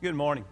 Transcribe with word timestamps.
Good 0.00 0.14
morning. 0.14 0.44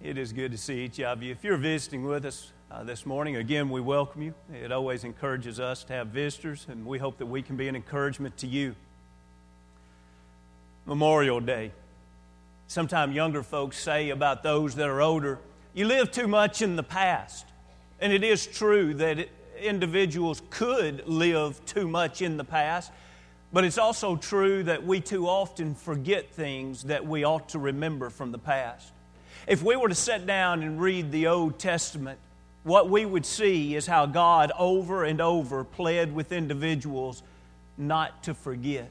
It 0.00 0.16
is 0.16 0.32
good 0.32 0.52
to 0.52 0.56
see 0.56 0.86
each 0.86 0.98
of 1.00 1.22
you. 1.22 1.32
If 1.32 1.44
you're 1.44 1.58
visiting 1.58 2.02
with 2.02 2.24
us 2.24 2.50
uh, 2.70 2.82
this 2.82 3.04
morning, 3.04 3.36
again, 3.36 3.68
we 3.68 3.82
welcome 3.82 4.22
you. 4.22 4.32
It 4.54 4.72
always 4.72 5.04
encourages 5.04 5.60
us 5.60 5.84
to 5.84 5.92
have 5.92 6.06
visitors, 6.06 6.64
and 6.70 6.86
we 6.86 6.96
hope 6.96 7.18
that 7.18 7.26
we 7.26 7.42
can 7.42 7.58
be 7.58 7.68
an 7.68 7.76
encouragement 7.76 8.38
to 8.38 8.46
you. 8.46 8.74
Memorial 10.86 11.40
Day. 11.40 11.72
Sometimes 12.68 13.14
younger 13.14 13.42
folks 13.42 13.78
say 13.78 14.08
about 14.08 14.42
those 14.42 14.76
that 14.76 14.88
are 14.88 15.02
older, 15.02 15.38
you 15.74 15.84
live 15.84 16.10
too 16.10 16.26
much 16.26 16.62
in 16.62 16.76
the 16.76 16.82
past. 16.82 17.44
And 18.00 18.14
it 18.14 18.24
is 18.24 18.46
true 18.46 18.94
that 18.94 19.28
individuals 19.60 20.40
could 20.48 21.06
live 21.06 21.62
too 21.66 21.86
much 21.86 22.22
in 22.22 22.38
the 22.38 22.44
past. 22.44 22.92
But 23.52 23.64
it's 23.64 23.78
also 23.78 24.16
true 24.16 24.62
that 24.62 24.86
we 24.86 25.00
too 25.00 25.28
often 25.28 25.74
forget 25.74 26.30
things 26.30 26.84
that 26.84 27.06
we 27.06 27.24
ought 27.24 27.50
to 27.50 27.58
remember 27.58 28.08
from 28.08 28.32
the 28.32 28.38
past. 28.38 28.90
If 29.46 29.62
we 29.62 29.76
were 29.76 29.88
to 29.88 29.94
sit 29.94 30.26
down 30.26 30.62
and 30.62 30.80
read 30.80 31.12
the 31.12 31.26
Old 31.26 31.58
Testament, 31.58 32.18
what 32.64 32.88
we 32.88 33.04
would 33.04 33.26
see 33.26 33.74
is 33.74 33.86
how 33.86 34.06
God 34.06 34.52
over 34.58 35.04
and 35.04 35.20
over 35.20 35.64
pled 35.64 36.14
with 36.14 36.32
individuals 36.32 37.22
not 37.76 38.22
to 38.22 38.34
forget. 38.34 38.90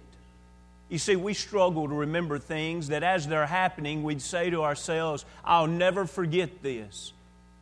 You 0.89 0.97
see, 0.97 1.15
we 1.15 1.33
struggle 1.33 1.87
to 1.87 1.93
remember 1.93 2.37
things 2.37 2.89
that 2.89 3.01
as 3.01 3.27
they're 3.27 3.45
happening, 3.45 4.03
we'd 4.03 4.21
say 4.21 4.49
to 4.49 4.63
ourselves, 4.63 5.25
I'll 5.45 5.67
never 5.67 6.05
forget 6.05 6.61
this. 6.61 7.13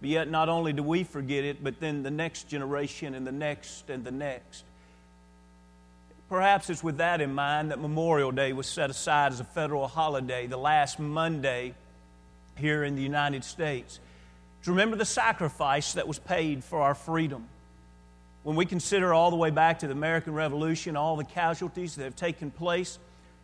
But 0.01 0.09
yet, 0.09 0.29
not 0.29 0.49
only 0.49 0.73
do 0.73 0.81
we 0.81 1.03
forget 1.03 1.43
it, 1.43 1.63
but 1.63 1.79
then 1.79 2.01
the 2.01 2.09
next 2.09 2.47
generation 2.47 3.13
and 3.13 3.27
the 3.27 3.31
next 3.31 3.89
and 3.89 4.03
the 4.03 4.11
next. 4.11 4.63
Perhaps 6.29 6.69
it's 6.69 6.83
with 6.83 6.97
that 6.97 7.21
in 7.21 7.33
mind 7.33 7.71
that 7.71 7.79
Memorial 7.79 8.31
Day 8.31 8.53
was 8.53 8.67
set 8.67 8.91
aside 8.91 9.31
as 9.31 9.39
a 9.39 9.43
federal 9.43 9.87
holiday 9.87 10.45
the 10.45 10.57
last 10.57 10.99
Monday 10.99 11.73
here 12.55 12.83
in 12.83 12.95
the 12.95 13.01
United 13.01 13.43
States. 13.43 13.99
To 14.63 14.71
remember 14.71 14.95
the 14.95 15.05
sacrifice 15.05 15.93
that 15.93 16.07
was 16.07 16.19
paid 16.19 16.63
for 16.63 16.81
our 16.81 16.93
freedom. 16.93 17.47
When 18.43 18.55
we 18.55 18.67
consider 18.67 19.11
all 19.11 19.31
the 19.31 19.37
way 19.37 19.49
back 19.49 19.79
to 19.79 19.87
the 19.87 19.93
American 19.93 20.35
Revolution, 20.35 20.95
all 20.95 21.15
the 21.15 21.23
casualties 21.23 21.95
that 21.95 22.03
have 22.03 22.15
taken 22.15 22.51
place, 22.51 22.99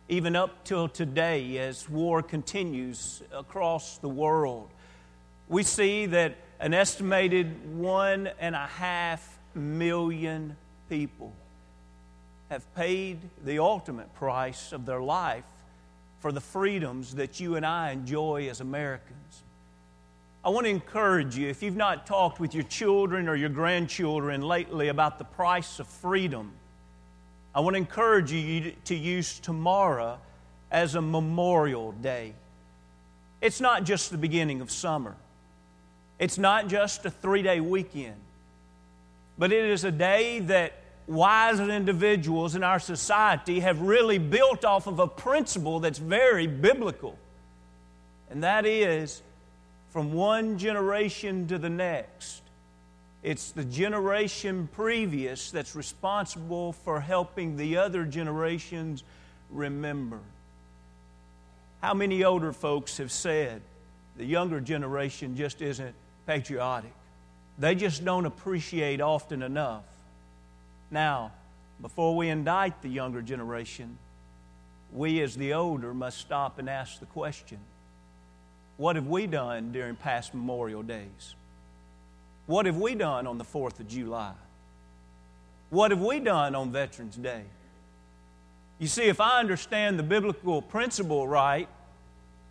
even 0.08 0.36
up 0.36 0.64
till 0.64 0.88
today 0.88 1.58
as 1.58 1.90
war 1.90 2.22
continues 2.22 3.20
across 3.32 3.98
the 3.98 4.08
world, 4.08 4.70
we 5.48 5.64
see 5.64 6.06
that 6.06 6.36
an 6.60 6.72
estimated 6.72 7.76
one 7.76 8.30
and 8.38 8.54
a 8.54 8.66
half 8.66 9.40
million 9.54 10.56
people 10.88 11.32
have 12.48 12.74
paid 12.74 13.18
the 13.44 13.58
ultimate 13.58 14.14
price 14.14 14.72
of 14.72 14.86
their 14.86 15.00
life 15.00 15.44
for 16.20 16.32
the 16.32 16.40
freedoms 16.40 17.14
that 17.16 17.40
you 17.40 17.56
and 17.56 17.66
I 17.66 17.90
enjoy 17.90 18.48
as 18.48 18.60
Americans. 18.60 19.42
I 20.44 20.50
want 20.50 20.64
to 20.66 20.70
encourage 20.70 21.36
you, 21.36 21.48
if 21.48 21.62
you've 21.62 21.76
not 21.76 22.06
talked 22.06 22.38
with 22.38 22.54
your 22.54 22.62
children 22.64 23.28
or 23.28 23.34
your 23.34 23.48
grandchildren 23.48 24.42
lately 24.42 24.88
about 24.88 25.18
the 25.18 25.24
price 25.24 25.80
of 25.80 25.88
freedom, 25.88 26.52
I 27.52 27.60
want 27.60 27.74
to 27.74 27.78
encourage 27.78 28.30
you 28.30 28.72
to 28.84 28.94
use 28.94 29.40
tomorrow 29.40 30.18
as 30.70 30.94
a 30.94 31.02
memorial 31.02 31.92
day. 31.92 32.32
It's 33.40 33.60
not 33.60 33.84
just 33.84 34.10
the 34.10 34.18
beginning 34.18 34.60
of 34.60 34.70
summer, 34.70 35.16
it's 36.18 36.38
not 36.38 36.68
just 36.68 37.04
a 37.04 37.10
three 37.10 37.42
day 37.42 37.60
weekend, 37.60 38.20
but 39.36 39.52
it 39.52 39.64
is 39.64 39.84
a 39.84 39.90
day 39.90 40.38
that 40.40 40.74
wise 41.06 41.60
individuals 41.60 42.54
in 42.56 42.64
our 42.64 42.78
society 42.78 43.60
have 43.60 43.80
really 43.80 44.18
built 44.18 44.64
off 44.64 44.86
of 44.86 44.98
a 44.98 45.06
principle 45.06 45.80
that's 45.80 45.98
very 45.98 46.46
biblical. 46.46 47.16
And 48.30 48.42
that 48.42 48.66
is 48.66 49.22
from 49.90 50.12
one 50.12 50.58
generation 50.58 51.46
to 51.48 51.58
the 51.58 51.70
next. 51.70 52.42
It's 53.22 53.52
the 53.52 53.64
generation 53.64 54.68
previous 54.72 55.50
that's 55.50 55.74
responsible 55.74 56.72
for 56.72 57.00
helping 57.00 57.56
the 57.56 57.76
other 57.78 58.04
generations 58.04 59.04
remember. 59.50 60.20
How 61.82 61.94
many 61.94 62.24
older 62.24 62.52
folks 62.52 62.98
have 62.98 63.12
said 63.12 63.62
the 64.16 64.24
younger 64.24 64.60
generation 64.60 65.36
just 65.36 65.62
isn't 65.62 65.94
patriotic? 66.26 66.92
They 67.58 67.74
just 67.74 68.04
don't 68.04 68.26
appreciate 68.26 69.00
often 69.00 69.42
enough 69.42 69.84
now, 70.90 71.32
before 71.80 72.16
we 72.16 72.28
indict 72.28 72.82
the 72.82 72.88
younger 72.88 73.22
generation, 73.22 73.98
we 74.92 75.20
as 75.20 75.36
the 75.36 75.52
older 75.52 75.92
must 75.92 76.18
stop 76.18 76.58
and 76.58 76.70
ask 76.70 77.00
the 77.00 77.06
question 77.06 77.58
what 78.76 78.96
have 78.96 79.06
we 79.06 79.26
done 79.26 79.72
during 79.72 79.96
past 79.96 80.34
Memorial 80.34 80.82
Days? 80.82 81.34
What 82.46 82.66
have 82.66 82.76
we 82.76 82.94
done 82.94 83.26
on 83.26 83.38
the 83.38 83.44
4th 83.44 83.80
of 83.80 83.88
July? 83.88 84.34
What 85.70 85.90
have 85.90 86.00
we 86.00 86.20
done 86.20 86.54
on 86.54 86.70
Veterans 86.70 87.16
Day? 87.16 87.42
You 88.78 88.86
see, 88.86 89.04
if 89.04 89.20
I 89.20 89.40
understand 89.40 89.98
the 89.98 90.02
biblical 90.02 90.60
principle 90.60 91.26
right, 91.26 91.68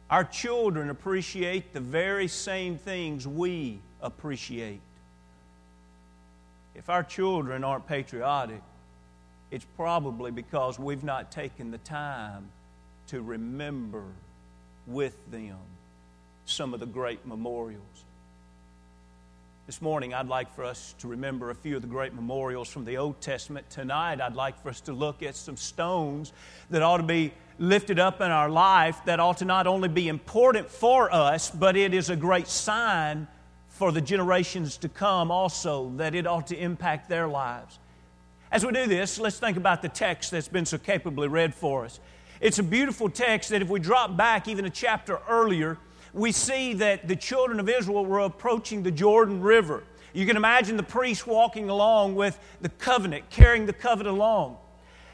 our 0.09 0.23
children 0.23 0.89
appreciate 0.89 1.73
the 1.73 1.79
very 1.79 2.27
same 2.27 2.77
things 2.77 3.27
we 3.27 3.79
appreciate. 4.01 4.81
If 6.75 6.89
our 6.89 7.03
children 7.03 7.63
aren't 7.63 7.87
patriotic, 7.87 8.61
it's 9.49 9.65
probably 9.75 10.31
because 10.31 10.77
we've 10.77 11.03
not 11.03 11.31
taken 11.31 11.71
the 11.71 11.77
time 11.79 12.49
to 13.07 13.21
remember 13.21 14.03
with 14.85 15.15
them 15.31 15.57
some 16.45 16.73
of 16.73 16.79
the 16.79 16.85
great 16.85 17.25
memorials. 17.25 17.81
This 19.67 19.81
morning, 19.81 20.13
I'd 20.13 20.27
like 20.27 20.53
for 20.53 20.63
us 20.63 20.93
to 20.99 21.07
remember 21.07 21.49
a 21.49 21.55
few 21.55 21.75
of 21.77 21.81
the 21.81 21.87
great 21.87 22.13
memorials 22.13 22.69
from 22.69 22.85
the 22.85 22.97
Old 22.97 23.19
Testament. 23.19 23.67
Tonight, 23.69 24.21
I'd 24.21 24.35
like 24.35 24.61
for 24.61 24.69
us 24.69 24.81
to 24.81 24.93
look 24.93 25.23
at 25.23 25.35
some 25.35 25.57
stones 25.57 26.33
that 26.69 26.83
ought 26.83 26.97
to 26.97 27.03
be 27.03 27.33
lifted 27.57 27.97
up 27.97 28.21
in 28.21 28.29
our 28.29 28.49
life 28.49 28.99
that 29.05 29.19
ought 29.19 29.37
to 29.37 29.45
not 29.45 29.65
only 29.65 29.87
be 29.87 30.07
important 30.07 30.69
for 30.69 31.11
us, 31.11 31.49
but 31.49 31.75
it 31.75 31.95
is 31.95 32.11
a 32.11 32.15
great 32.15 32.47
sign 32.47 33.27
for 33.75 33.91
the 33.91 33.99
generations 33.99 34.77
to 34.77 34.87
come 34.87 35.29
also, 35.29 35.91
that 35.97 36.15
it 36.15 36.25
ought 36.25 36.47
to 36.47 36.57
impact 36.57 37.09
their 37.09 37.27
lives. 37.27 37.77
As 38.49 38.65
we 38.65 38.71
do 38.71 38.87
this, 38.87 39.19
let's 39.19 39.37
think 39.37 39.57
about 39.57 39.81
the 39.81 39.89
text 39.89 40.31
that's 40.31 40.47
been 40.47 40.65
so 40.65 40.77
capably 40.77 41.27
read 41.27 41.53
for 41.53 41.83
us. 41.83 41.99
It's 42.39 42.57
a 42.57 42.63
beautiful 42.63 43.09
text 43.09 43.49
that 43.49 43.61
if 43.61 43.67
we 43.67 43.81
drop 43.81 44.15
back 44.15 44.47
even 44.47 44.63
a 44.63 44.69
chapter 44.69 45.19
earlier, 45.27 45.77
we 46.13 46.31
see 46.31 46.71
that 46.75 47.09
the 47.09 47.17
children 47.17 47.59
of 47.59 47.67
Israel 47.67 48.05
were 48.05 48.19
approaching 48.19 48.81
the 48.81 48.91
Jordan 48.91 49.41
River. 49.41 49.83
You 50.13 50.25
can 50.25 50.37
imagine 50.37 50.77
the 50.77 50.83
priest 50.83 51.27
walking 51.27 51.69
along 51.69 52.15
with 52.15 52.39
the 52.61 52.69
covenant, 52.69 53.29
carrying 53.29 53.65
the 53.65 53.73
covenant 53.73 54.15
along. 54.15 54.55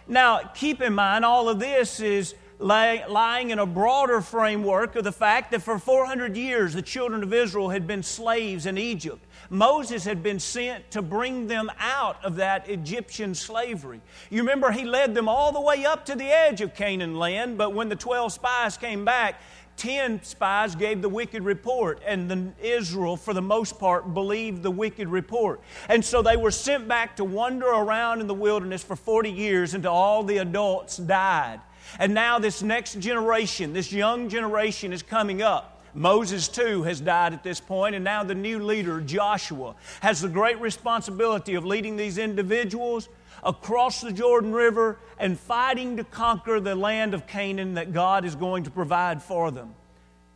Now, 0.08 0.38
keep 0.54 0.82
in 0.82 0.94
mind, 0.94 1.26
all 1.26 1.50
of 1.50 1.58
this 1.58 2.00
is 2.00 2.36
lying 2.62 3.50
in 3.50 3.60
a 3.60 3.66
broader 3.66 4.22
framework 4.22 4.96
of 4.96 5.04
the 5.04 5.12
fact 5.12 5.52
that 5.52 5.62
for 5.62 5.80
400 5.80 6.38
years 6.38 6.74
the 6.74 6.82
children 6.82 7.24
of 7.24 7.34
Israel 7.34 7.70
had 7.70 7.88
been 7.88 8.04
slaves 8.04 8.66
in 8.66 8.78
Egypt. 8.78 9.26
Moses 9.50 10.06
had 10.06 10.22
been 10.24 10.40
sent 10.40 10.90
to 10.92 11.02
bring 11.02 11.48
them 11.48 11.72
out 11.80 12.24
of 12.24 12.36
that 12.38 12.70
Egyptian 12.70 13.34
slavery. 13.36 14.00
You 14.30 14.42
remember, 14.42 14.72
he 14.72 14.86
led 14.86 15.14
them 15.16 15.28
all 15.28 15.52
the 15.52 15.60
way 15.60 15.86
up 15.86 16.06
to 16.06 16.16
the 16.16 16.26
edge 16.26 16.62
of 16.62 16.76
Canaan 16.76 17.16
land, 17.16 17.58
but 17.58 17.74
when 17.74 17.90
the 17.90 17.96
12 17.96 18.32
spies 18.32 18.78
came 18.78 19.04
back, 19.04 19.42
10 19.78 20.22
spies 20.24 20.76
gave 20.76 21.02
the 21.02 21.10
wicked 21.10 21.44
report, 21.44 22.02
and 22.06 22.30
the, 22.30 22.52
Israel, 22.62 23.18
for 23.18 23.34
the 23.34 23.42
most 23.42 23.80
part, 23.80 24.14
believed 24.14 24.62
the 24.62 24.70
wicked 24.70 25.08
report. 25.08 25.60
And 25.90 26.06
so 26.06 26.22
they 26.22 26.38
were 26.38 26.52
sent 26.52 26.88
back 26.88 27.16
to 27.16 27.24
wander 27.24 27.68
around 27.68 28.22
in 28.22 28.28
the 28.28 28.34
wilderness 28.34 28.84
for 28.84 28.96
40 28.96 29.32
years 29.32 29.74
until 29.74 29.94
all 29.94 30.24
the 30.24 30.38
adults 30.38 30.98
died. 30.98 31.62
And 32.00 32.14
now, 32.14 32.40
this 32.40 32.62
next 32.62 33.00
generation, 33.00 33.74
this 33.74 33.92
young 33.92 34.30
generation, 34.30 34.94
is 34.94 35.04
coming 35.04 35.42
up. 35.42 35.82
Moses, 35.94 36.48
too, 36.48 36.84
has 36.84 37.02
died 37.02 37.34
at 37.34 37.44
this 37.44 37.60
point, 37.60 37.96
and 37.96 38.04
now 38.04 38.24
the 38.24 38.36
new 38.36 38.64
leader, 38.64 39.02
Joshua, 39.02 39.76
has 40.02 40.22
the 40.22 40.30
great 40.30 40.60
responsibility 40.62 41.56
of 41.56 41.66
leading 41.66 41.98
these 41.98 42.18
individuals 42.18 43.10
across 43.44 44.02
the 44.02 44.12
Jordan 44.12 44.54
River 44.54 44.98
and 45.20 45.40
fighting 45.40 45.98
to 45.98 46.04
conquer 46.04 46.60
the 46.60 46.76
land 46.76 47.14
of 47.14 47.28
Canaan 47.28 47.74
that 47.74 47.92
God 47.92 48.24
is 48.24 48.36
going 48.36 48.64
to 48.64 48.72
provide 48.72 49.22
for 49.22 49.52
them. 49.52 49.74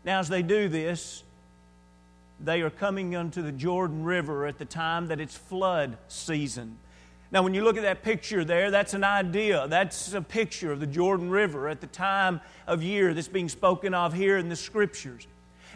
Now, 0.03 0.19
as 0.19 0.27
they 0.27 0.41
do 0.41 0.67
this, 0.67 1.23
they 2.39 2.61
are 2.61 2.69
coming 2.69 3.15
unto 3.15 3.41
the 3.41 3.51
Jordan 3.51 4.03
River 4.03 4.45
at 4.45 4.57
the 4.57 4.65
time 4.65 5.07
that 5.07 5.19
it's 5.19 5.35
flood 5.35 5.97
season. 6.07 6.77
Now, 7.31 7.41
when 7.43 7.53
you 7.53 7.63
look 7.63 7.75
at 7.75 7.83
that 7.83 8.03
picture 8.03 8.45
there, 8.45 8.71
that's 8.71 8.93
an 8.93 9.03
idea. 9.03 9.67
That's 9.67 10.13
a 10.13 10.21
picture 10.21 10.71
of 10.71 10.79
the 10.79 10.87
Jordan 10.87 11.29
River 11.29 11.67
at 11.67 11.81
the 11.81 11.87
time 11.87 12.39
of 12.67 12.83
year 12.83 13.13
that's 13.13 13.27
being 13.27 13.49
spoken 13.49 13.93
of 13.93 14.13
here 14.13 14.37
in 14.37 14.47
the 14.47 14.55
scriptures. 14.55 15.27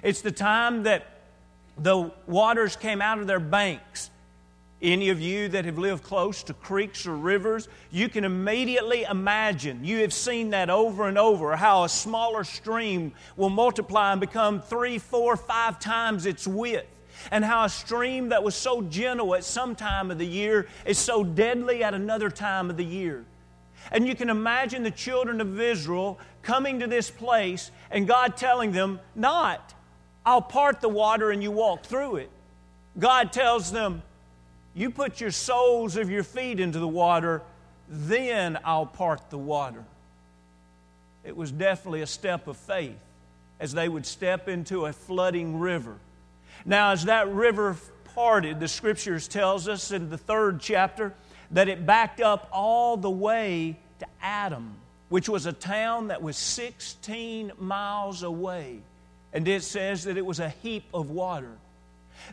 It's 0.04 0.22
the 0.22 0.32
time 0.32 0.84
that 0.84 1.08
the 1.78 2.12
waters 2.28 2.76
came 2.76 3.02
out 3.02 3.20
of 3.20 3.28
their 3.28 3.40
banks 3.40 4.10
Any 4.82 5.10
of 5.10 5.20
you 5.20 5.50
that 5.50 5.66
have 5.66 5.78
lived 5.78 6.04
close 6.04 6.42
to 6.44 6.54
creeks 6.54 7.06
or 7.06 7.16
rivers, 7.16 7.68
you 7.92 8.08
can 8.08 8.24
immediately 8.24 9.04
imagine, 9.04 9.84
you 9.84 9.98
have 10.02 10.14
seen 10.14 10.52
that 10.52 10.70
over 10.70 11.10
and 11.10 11.18
over, 11.18 11.54
how 11.58 11.84
a 11.84 11.90
smaller 11.90 12.46
stream 12.46 13.12
will 13.36 13.50
multiply 13.50 14.14
and 14.14 14.22
become 14.22 14.62
three, 14.62 14.98
four, 14.98 15.36
five 15.36 15.80
times 15.80 16.26
its 16.26 16.48
width. 16.48 16.88
And 17.32 17.44
how 17.44 17.64
a 17.64 17.70
stream 17.70 18.30
that 18.30 18.44
was 18.44 18.56
so 18.56 18.82
gentle 18.82 19.36
at 19.36 19.44
some 19.44 19.76
time 19.76 20.12
of 20.12 20.18
the 20.18 20.26
year 20.26 20.68
is 20.86 20.98
so 20.98 21.24
deadly 21.24 21.84
at 21.84 21.94
another 21.94 22.30
time 22.30 22.70
of 22.70 22.78
the 22.78 22.86
year. 22.86 23.26
And 23.92 24.08
you 24.08 24.16
can 24.16 24.30
imagine 24.30 24.84
the 24.84 24.92
children 24.92 25.42
of 25.42 25.60
Israel 25.60 26.20
coming 26.42 26.80
to 26.80 26.88
this 26.88 27.10
place 27.10 27.72
and 27.92 28.08
God 28.08 28.38
telling 28.38 28.72
them, 28.72 29.00
Not, 29.16 29.74
I'll 30.26 30.42
part 30.42 30.82
the 30.82 30.90
water 30.90 31.32
and 31.32 31.42
you 31.42 31.52
walk 31.52 31.84
through 31.84 32.18
it. 32.18 32.30
God 32.98 33.32
tells 33.32 33.72
them, 33.72 34.04
you 34.80 34.90
put 34.90 35.20
your 35.20 35.32
soles 35.32 35.98
of 35.98 36.10
your 36.10 36.24
feet 36.24 36.60
into 36.60 36.80
the 36.80 36.88
water, 36.88 37.42
then 37.90 38.58
I'll 38.64 38.86
part 38.86 39.30
the 39.30 39.38
water. 39.38 39.84
It 41.24 41.36
was 41.36 41.52
definitely 41.52 42.02
a 42.02 42.08
step 42.08 42.48
of 42.48 42.56
faith 42.56 42.98
as 43.60 43.74
they 43.74 43.90
would 43.90 44.06
step 44.06 44.48
into 44.48 44.86
a 44.86 44.94
flooding 44.94 45.60
river. 45.60 45.98
Now, 46.66 46.92
as 46.92 47.06
that 47.06 47.32
river 47.32 47.78
parted, 48.16 48.60
the 48.60 48.68
scriptures 48.68 49.28
tells 49.28 49.68
us 49.68 49.92
in 49.92 50.10
the 50.10 50.18
third 50.18 50.60
chapter 50.60 51.14
that 51.52 51.68
it 51.68 51.86
backed 51.86 52.22
up 52.22 52.50
all 52.52 52.98
the 52.98 53.10
way 53.10 53.78
to 54.00 54.06
Adam, 54.22 54.76
which 55.10 55.30
was 55.30 55.46
a 55.46 55.54
town 55.54 56.08
that 56.08 56.22
was 56.22 56.38
16 56.38 57.54
miles 57.60 58.24
away. 58.24 58.80
And 59.34 59.48
it 59.48 59.64
says 59.64 60.04
that 60.04 60.18
it 60.18 60.26
was 60.26 60.40
a 60.40 60.50
heap 60.50 60.86
of 60.94 61.10
water. 61.10 61.52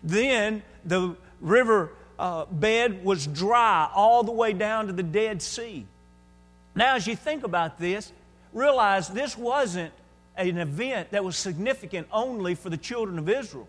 Then 0.03 0.63
the 0.85 1.17
river 1.41 1.91
uh, 2.19 2.47
bed 2.47 3.05
was 3.05 3.27
dry 3.27 3.91
all 3.95 4.23
the 4.23 4.33
way 4.33 4.53
down 4.53 4.87
to 4.87 4.93
the 4.93 5.03
Dead 5.03 5.43
Sea. 5.43 5.87
Now, 6.75 6.97
as 6.97 7.07
you 7.07 7.17
think 7.17 7.45
about 7.45 7.79
this, 7.79 8.13
realize 8.53 9.09
this 9.09 9.37
wasn't 9.37 9.93
an 10.37 10.59
event 10.59 11.11
that 11.11 11.25
was 11.25 11.37
significant 11.37 12.07
only 12.13 12.55
for 12.55 12.71
the 12.71 12.77
children 12.77 13.19
of 13.19 13.29
Israel. 13.29 13.69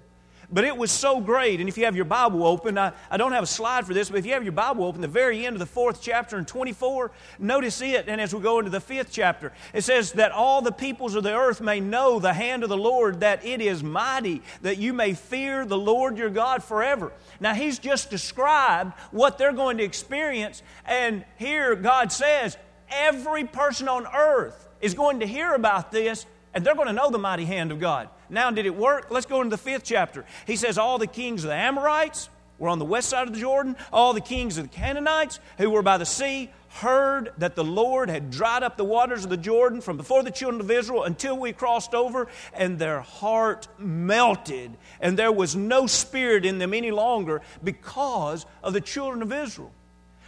But 0.49 0.63
it 0.63 0.77
was 0.77 0.91
so 0.91 1.19
great. 1.19 1.59
And 1.59 1.67
if 1.67 1.77
you 1.77 1.83
have 1.83 1.95
your 1.97 2.05
Bible 2.05 2.45
open, 2.45 2.77
I, 2.77 2.93
I 3.11 3.17
don't 3.17 3.33
have 3.33 3.43
a 3.43 3.47
slide 3.47 3.85
for 3.85 3.93
this, 3.93 4.09
but 4.09 4.19
if 4.19 4.25
you 4.25 4.31
have 4.31 4.43
your 4.43 4.53
Bible 4.53 4.85
open, 4.85 5.01
the 5.01 5.07
very 5.07 5.45
end 5.45 5.55
of 5.55 5.59
the 5.59 5.65
fourth 5.65 6.01
chapter 6.01 6.37
in 6.37 6.45
24, 6.45 7.11
notice 7.37 7.81
it. 7.81 8.07
And 8.07 8.21
as 8.21 8.33
we 8.33 8.39
go 8.39 8.59
into 8.59 8.71
the 8.71 8.79
fifth 8.79 9.11
chapter, 9.11 9.51
it 9.73 9.83
says 9.83 10.13
that 10.13 10.31
all 10.31 10.61
the 10.61 10.71
peoples 10.71 11.15
of 11.15 11.23
the 11.23 11.35
earth 11.35 11.59
may 11.59 11.81
know 11.81 12.19
the 12.19 12.31
hand 12.31 12.63
of 12.63 12.69
the 12.69 12.77
Lord, 12.77 13.19
that 13.19 13.45
it 13.45 13.59
is 13.59 13.83
mighty, 13.83 14.41
that 14.61 14.77
you 14.77 14.93
may 14.93 15.13
fear 15.15 15.65
the 15.65 15.77
Lord 15.77 16.17
your 16.17 16.29
God 16.29 16.63
forever. 16.63 17.11
Now, 17.41 17.53
he's 17.53 17.77
just 17.77 18.09
described 18.09 18.93
what 19.11 19.37
they're 19.37 19.51
going 19.51 19.79
to 19.79 19.83
experience. 19.83 20.63
And 20.85 21.25
here 21.37 21.75
God 21.75 22.09
says, 22.13 22.57
every 22.89 23.43
person 23.43 23.89
on 23.89 24.07
earth 24.15 24.69
is 24.79 24.93
going 24.93 25.19
to 25.19 25.27
hear 25.27 25.53
about 25.53 25.91
this, 25.91 26.25
and 26.53 26.65
they're 26.65 26.75
going 26.75 26.87
to 26.87 26.93
know 26.93 27.09
the 27.09 27.19
mighty 27.19 27.43
hand 27.43 27.73
of 27.73 27.81
God. 27.81 28.07
Now, 28.29 28.51
did 28.51 28.65
it 28.65 28.75
work? 28.75 29.07
Let's 29.09 29.25
go 29.25 29.41
into 29.41 29.51
the 29.51 29.57
fifth 29.57 29.83
chapter. 29.83 30.25
He 30.45 30.55
says, 30.55 30.77
All 30.77 30.97
the 30.97 31.07
kings 31.07 31.43
of 31.43 31.49
the 31.49 31.55
Amorites 31.55 32.29
were 32.59 32.69
on 32.69 32.79
the 32.79 32.85
west 32.85 33.09
side 33.09 33.27
of 33.27 33.33
the 33.33 33.39
Jordan. 33.39 33.75
All 33.93 34.13
the 34.13 34.21
kings 34.21 34.57
of 34.57 34.69
the 34.69 34.75
Canaanites 34.75 35.39
who 35.57 35.69
were 35.69 35.81
by 35.81 35.97
the 35.97 36.05
sea 36.05 36.51
heard 36.69 37.31
that 37.37 37.55
the 37.55 37.63
Lord 37.63 38.09
had 38.09 38.29
dried 38.29 38.63
up 38.63 38.77
the 38.77 38.85
waters 38.85 39.23
of 39.23 39.29
the 39.29 39.37
Jordan 39.37 39.81
from 39.81 39.97
before 39.97 40.23
the 40.23 40.31
children 40.31 40.61
of 40.61 40.69
Israel 40.69 41.03
until 41.03 41.37
we 41.37 41.53
crossed 41.53 41.93
over, 41.93 42.27
and 42.53 42.77
their 42.77 43.01
heart 43.01 43.67
melted, 43.79 44.77
and 44.99 45.17
there 45.17 45.31
was 45.31 45.55
no 45.55 45.87
spirit 45.87 46.45
in 46.45 46.59
them 46.59 46.73
any 46.73 46.91
longer 46.91 47.41
because 47.63 48.45
of 48.63 48.73
the 48.73 48.81
children 48.81 49.21
of 49.21 49.31
Israel. 49.31 49.71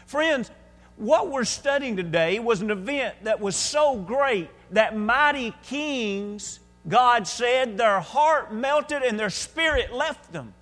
Friends, 0.06 0.50
what 0.96 1.30
we're 1.30 1.46
studying 1.46 1.96
today 1.96 2.40
was 2.40 2.62
an 2.62 2.72
event 2.72 3.16
that 3.24 3.40
was 3.40 3.56
so 3.56 3.98
great 3.98 4.50
that 4.72 4.98
mighty 4.98 5.54
kings 5.64 6.60
God 6.88 7.28
said 7.28 7.78
their 7.78 8.00
heart 8.00 8.54
melted 8.54 9.04
and 9.04 9.20
their 9.20 9.30
spirit 9.30 9.94
left 9.94 10.32
them 10.32 10.54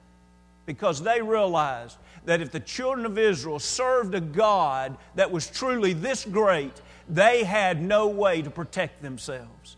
because 0.66 1.02
they 1.02 1.22
realized 1.22 1.98
that 2.26 2.42
if 2.42 2.52
the 2.52 2.60
children 2.60 3.06
of 3.06 3.18
Israel 3.18 3.60
served 3.60 4.14
a 4.14 4.22
God 4.22 4.98
that 5.16 5.32
was 5.32 5.48
truly 5.50 5.94
this 5.94 6.26
great, 6.26 6.74
they 7.08 7.44
had 7.44 7.82
no 7.82 8.08
way 8.08 8.42
to 8.42 8.50
protect 8.50 9.02
themselves. 9.02 9.78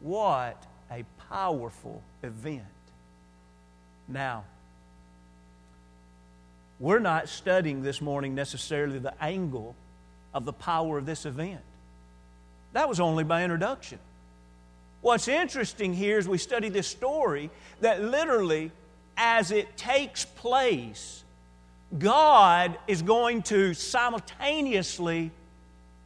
What 0.00 0.62
a 0.90 1.04
powerful 1.30 2.02
event. 2.22 2.64
Now, 4.08 4.44
we're 6.80 6.98
not 6.98 7.28
studying 7.28 7.82
this 7.82 8.00
morning 8.00 8.34
necessarily 8.34 8.98
the 8.98 9.14
angle 9.22 9.76
of 10.34 10.44
the 10.44 10.52
power 10.52 10.98
of 10.98 11.06
this 11.06 11.24
event. 11.24 11.62
That 12.72 12.88
was 12.88 12.98
only 12.98 13.22
by 13.22 13.44
introduction. 13.44 14.00
What's 15.04 15.28
interesting 15.28 15.92
here 15.92 16.16
as 16.16 16.26
we 16.26 16.38
study 16.38 16.70
this 16.70 16.86
story 16.88 17.50
that 17.82 18.02
literally, 18.02 18.72
as 19.18 19.50
it 19.50 19.76
takes 19.76 20.24
place, 20.24 21.24
God 21.98 22.78
is 22.86 23.02
going 23.02 23.42
to 23.42 23.74
simultaneously 23.74 25.30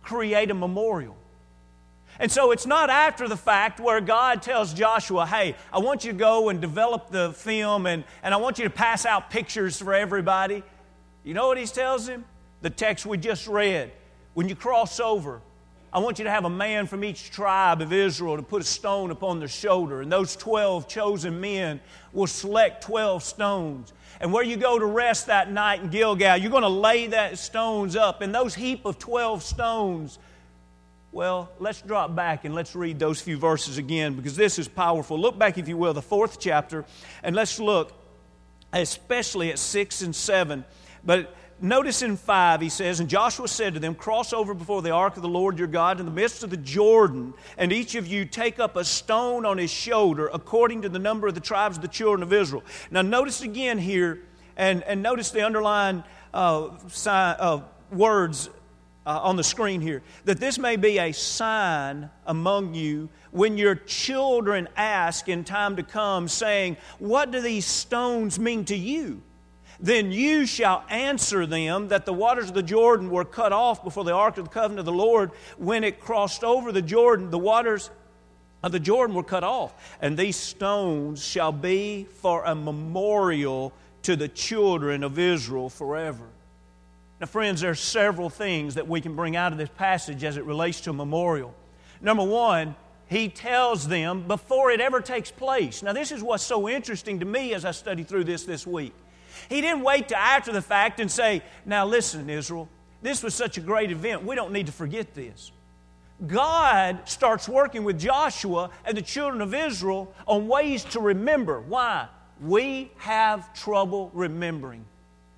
create 0.03 0.51
a 0.51 0.55
memorial. 0.55 1.15
And 2.19 2.29
so 2.29 2.51
it's 2.51 2.67
not 2.67 2.91
after 2.91 3.29
the 3.29 3.37
fact 3.37 3.79
where 3.79 4.01
God 4.01 4.43
tells 4.43 4.75
Joshua, 4.75 5.27
hey, 5.27 5.55
I 5.73 5.79
want 5.79 6.05
you 6.05 6.11
to 6.11 6.19
go 6.19 6.49
and 6.49 6.61
develop 6.61 7.09
the 7.09 7.33
film 7.35 7.87
and, 7.87 8.03
and 8.25 8.35
I 8.35 8.39
want 8.39 8.59
you 8.59 8.65
to 8.65 8.71
pass 8.71 9.07
out 9.07 9.31
pictures 9.31 9.81
for 9.81 9.95
everybody. 9.95 10.65
You 11.23 11.35
know 11.35 11.47
what 11.47 11.57
he 11.57 11.67
tells 11.67 12.09
him? 12.09 12.25
The 12.63 12.71
text 12.71 13.07
we 13.07 13.17
just 13.17 13.47
read. 13.47 13.93
When 14.35 14.49
you 14.49 14.57
cross 14.57 14.99
over, 14.99 15.41
I 15.93 16.01
want 16.01 16.19
you 16.19 16.25
to 16.25 16.31
have 16.31 16.45
a 16.45 16.51
man 16.51 16.87
from 16.87 17.03
each 17.03 17.31
tribe 17.31 17.81
of 17.81 17.93
Israel 17.93 18.37
to 18.37 18.43
put 18.43 18.61
a 18.61 18.65
stone 18.65 19.11
upon 19.11 19.39
their 19.39 19.49
shoulder. 19.49 20.03
And 20.03 20.13
those 20.13 20.37
12 20.37 20.87
chosen 20.87 21.41
men 21.41 21.81
will 22.13 22.27
select 22.27 22.85
12 22.85 23.23
stones. 23.23 23.93
And 24.21 24.33
where 24.33 24.43
you 24.43 24.57
go 24.57 24.79
to 24.79 24.85
rest 24.85 25.27
that 25.27 25.51
night 25.51 25.81
in 25.81 25.89
Gilgal, 25.89 26.37
you're 26.37 26.51
going 26.51 26.63
to 26.63 26.69
lay 26.69 27.07
that 27.09 27.39
stones 27.39 27.97
up. 27.97 28.21
And 28.21 28.35
those 28.35 28.55
heap 28.55 28.85
of 28.85 28.99
12 28.99 29.43
stones, 29.43 30.19
well, 31.11 31.51
let's 31.59 31.81
drop 31.81 32.15
back 32.15 32.45
and 32.45 32.55
let's 32.55 32.77
read 32.77 32.99
those 32.99 33.21
few 33.21 33.39
verses 33.39 33.79
again 33.79 34.15
because 34.15 34.37
this 34.37 34.59
is 34.59 34.69
powerful. 34.69 35.19
Look 35.19 35.39
back, 35.39 35.57
if 35.57 35.69
you 35.69 35.79
will, 35.79 35.95
the 35.95 36.03
fourth 36.03 36.39
chapter, 36.39 36.85
and 37.23 37.35
let's 37.35 37.59
look 37.59 37.93
especially 38.73 39.51
at 39.51 39.59
6 39.59 40.03
and 40.03 40.15
7. 40.15 40.65
But 41.05 41.35
notice 41.61 42.03
in 42.03 42.17
5, 42.17 42.61
he 42.61 42.69
says, 42.69 43.01
And 43.01 43.09
Joshua 43.09 43.49
said 43.49 43.75
to 43.75 43.81
them, 43.81 43.95
Cross 43.95 44.33
over 44.33 44.55
before 44.55 44.83
the 44.83 44.91
ark 44.91 45.17
of 45.17 45.23
the 45.23 45.29
Lord 45.29 45.59
your 45.59 45.69
God 45.69 46.01
in 46.01 46.07
the 46.07 46.13
midst 46.13 46.43
of 46.43 46.51
the 46.51 46.57
Jordan, 46.57 47.35
and 47.57 47.73
each 47.73 47.95
of 47.95 48.07
you 48.07 48.25
take 48.25 48.59
up 48.59 48.77
a 48.77 48.85
stone 48.85 49.45
on 49.45 49.59
his 49.59 49.71
shoulder 49.71 50.29
according 50.33 50.83
to 50.83 50.89
the 50.89 50.99
number 50.99 51.27
of 51.27 51.35
the 51.35 51.41
tribes 51.41 51.77
of 51.77 51.83
the 51.83 51.89
children 51.89 52.23
of 52.23 52.33
Israel. 52.33 52.63
Now, 52.91 53.03
notice 53.03 53.43
again 53.43 53.79
here, 53.79 54.21
and, 54.57 54.83
and 54.85 55.03
notice 55.03 55.31
the 55.31 55.45
underlying 55.45 56.05
uh, 56.35 56.71
sign, 56.89 57.37
uh, 57.39 57.63
words 57.91 58.51
uh, 59.07 59.21
on 59.23 59.37
the 59.37 59.45
screen 59.45 59.81
here, 59.81 60.03
that 60.25 60.39
this 60.39 60.59
may 60.59 60.77
be 60.77 60.99
a 60.99 61.13
sign 61.13 62.11
among 62.27 62.75
you 62.75 63.09
when 63.31 63.57
your 63.57 63.75
children 63.75 64.69
ask 64.77 65.29
in 65.29 65.45
time 65.45 65.77
to 65.77 65.83
come, 65.83 66.29
saying, 66.29 66.77
What 66.99 67.31
do 67.31 67.41
these 67.41 67.67
stones 67.67 68.39
mean 68.39 68.65
to 68.67 68.77
you? 68.77 69.23
Then 69.81 70.11
you 70.11 70.45
shall 70.45 70.85
answer 70.89 71.47
them 71.47 71.89
that 71.89 72.05
the 72.05 72.13
waters 72.13 72.49
of 72.49 72.55
the 72.55 72.63
Jordan 72.63 73.11
were 73.11 73.25
cut 73.25 73.53
off 73.53 73.85
before 73.85 74.05
the 74.05 74.13
ark 74.13 74.37
of 74.37 74.45
the 74.45 74.51
covenant 74.51 74.81
of 74.81 74.87
the 74.87 74.93
Lord. 74.93 75.31
When 75.57 75.85
it 75.85 76.01
crossed 76.01 76.43
over 76.43 76.73
the 76.73 76.83
Jordan, 76.83 77.31
the 77.31 77.39
waters 77.39 77.91
of 78.63 78.73
the 78.73 78.81
Jordan 78.81 79.15
were 79.15 79.23
cut 79.23 79.45
off. 79.45 79.97
And 80.01 80.17
these 80.17 80.37
stones 80.37 81.25
shall 81.25 81.53
be 81.53 82.09
for 82.21 82.45
a 82.45 82.55
memorial 82.55 83.73
to 84.03 84.17
the 84.17 84.29
children 84.29 85.05
of 85.05 85.19
Israel 85.19 85.69
forever. 85.69 86.25
Now, 87.21 87.27
friends, 87.27 87.61
there 87.61 87.71
are 87.71 87.77
several 87.77 88.31
things 88.31 88.75
that 88.75 88.89
we 88.89 89.01
can 89.01 89.15
bring 89.15 89.37
out 89.37 89.53
of 89.53 89.59
this 89.59 89.71
passage 89.77 90.25
as 90.25 90.37
it 90.37 90.45
relates 90.45 90.81
to 90.83 90.91
a 90.91 90.93
memorial. 90.93 91.55
Number 92.01 92.25
one, 92.25 92.77
he 93.07 93.29
tells 93.29 93.89
them 93.89 94.27
before 94.27 94.71
it 94.71 94.81
ever 94.81 95.01
takes 95.01 95.31
place. 95.31 95.83
Now, 95.83 95.93
this 95.93 96.13
is 96.13 96.23
what's 96.23 96.45
so 96.45 96.69
interesting 96.69 97.21
to 97.21 97.25
me 97.25 97.55
as 97.55 97.65
I 97.65 97.71
study 97.71 98.03
through 98.03 98.25
this 98.25 98.45
this 98.45 98.67
week. 98.67 98.93
He 99.49 99.61
didn't 99.61 99.83
wait 99.83 100.09
to 100.09 100.19
after 100.19 100.53
the 100.53 100.63
fact 100.63 101.01
and 101.01 101.11
say, 101.11 101.43
Now 101.65 101.87
listen, 101.87 102.29
Israel, 102.29 102.69
this 103.03 103.23
was 103.23 103.35
such 103.35 103.59
a 103.59 103.61
great 103.61 103.91
event. 103.91 104.25
We 104.25 104.35
don't 104.35 104.53
need 104.53 104.67
to 104.67 104.73
forget 104.73 105.15
this. 105.15 105.53
God 106.27 107.09
starts 107.09 107.49
working 107.49 107.85
with 107.85 107.99
Joshua 107.99 108.71
and 108.85 108.97
the 108.97 109.03
children 109.03 109.41
of 109.41 109.55
Israel 109.55 110.13
on 110.27 110.49
ways 110.49 110.85
to 110.87 111.01
remember. 111.01 111.61
Why? 111.61 112.09
We 112.41 112.91
have 112.97 113.53
trouble 113.55 114.11
remembering. 114.13 114.85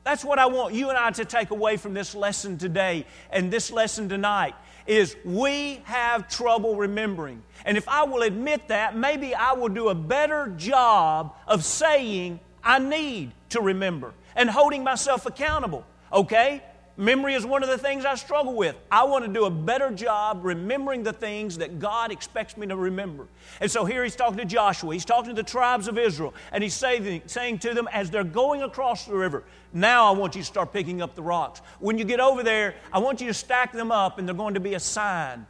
That's 0.04 0.25
what 0.25 0.38
I 0.38 0.47
want 0.47 0.75
you 0.75 0.88
and 0.88 0.97
I 0.97 1.11
to 1.11 1.25
take 1.25 1.50
away 1.50 1.76
from 1.76 1.92
this 1.92 2.14
lesson 2.14 2.57
today 2.57 3.04
and 3.30 3.50
this 3.50 3.71
lesson 3.71 4.09
tonight 4.09 4.54
is 4.87 5.14
we 5.25 5.83
have 5.85 6.28
trouble 6.28 6.75
remembering. 6.75 7.42
And 7.64 7.76
if 7.76 7.87
I 7.87 8.04
will 8.04 8.23
admit 8.23 8.69
that, 8.69 8.97
maybe 8.97 9.35
I 9.35 9.52
will 9.52 9.69
do 9.69 9.90
a 9.90 9.95
better 9.95 10.49
job 10.57 11.37
of 11.47 11.64
saying 11.64 12.40
I 12.64 12.78
need 12.78 13.33
to 13.50 13.61
remember. 13.61 14.14
and 14.37 14.49
holding 14.49 14.85
myself 14.85 15.26
accountable. 15.26 15.85
Okay? 16.12 16.62
Memory 16.97 17.35
is 17.35 17.47
one 17.47 17.62
of 17.62 17.71
the 17.71 17.78
things 17.78 18.04
I 18.04 18.14
struggle 18.14 18.54
with. 18.54 18.76
I 18.90 19.04
want 19.04 19.25
to 19.25 19.33
do 19.33 19.47
a 19.47 19.50
better 19.50 19.90
job 19.90 20.40
remembering 20.42 21.02
the 21.02 21.14
things 21.14 21.57
that 21.59 21.78
God 21.78 22.12
expects 22.12 22.59
me 22.59 22.66
to 22.66 22.76
remember. 22.76 23.26
And 23.61 23.71
so 23.71 23.87
here 23.87 24.04
he's 24.04 24.16
talking 24.16 24.37
to 24.37 24.45
Joshua. 24.45 24.92
He's 24.92 25.07
talking 25.07 25.35
to 25.35 25.42
the 25.42 25.49
tribes 25.49 25.88
of 25.88 25.97
Israel. 25.97 26.35
And 26.52 26.62
he's 26.62 26.75
saying, 26.75 27.23
saying 27.25 27.61
to 27.61 27.73
them 27.73 27.88
as 27.90 28.11
they're 28.11 28.23
going 28.23 28.62
across 28.62 29.07
the 29.07 29.16
river, 29.16 29.45
Now 29.73 30.12
I 30.12 30.16
want 30.16 30.35
you 30.35 30.42
to 30.42 30.47
start 30.47 30.75
picking 30.75 31.00
up 31.00 31.14
the 31.14 31.23
rocks. 31.23 31.62
When 31.78 31.97
you 31.97 32.04
get 32.04 32.21
over 32.21 32.42
there, 32.42 32.75
I 32.92 32.99
want 32.99 33.21
you 33.23 33.28
to 33.28 33.35
stack 33.35 33.73
them 33.73 33.90
up, 33.90 34.19
and 34.19 34.28
they're 34.28 34.35
going 34.35 34.54
to 34.54 34.61
be 34.61 34.75
a 34.75 34.80
sign. 34.80 35.47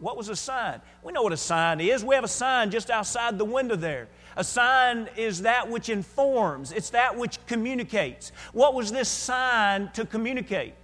What 0.00 0.16
was 0.16 0.30
a 0.30 0.36
sign? 0.36 0.80
We 1.04 1.12
know 1.12 1.22
what 1.22 1.32
a 1.32 1.36
sign 1.36 1.80
is. 1.80 2.04
We 2.04 2.16
have 2.16 2.24
a 2.24 2.28
sign 2.28 2.72
just 2.72 2.90
outside 2.90 3.38
the 3.38 3.44
window 3.44 3.76
there. 3.76 4.08
A 4.36 4.44
sign 4.44 5.08
is 5.16 5.42
that 5.42 5.68
which 5.68 5.88
informs, 5.88 6.72
it's 6.72 6.90
that 6.90 7.16
which 7.16 7.44
communicates. 7.46 8.32
What 8.52 8.74
was 8.74 8.90
this 8.90 9.08
sign 9.08 9.90
to 9.94 10.04
communicate? 10.04 10.74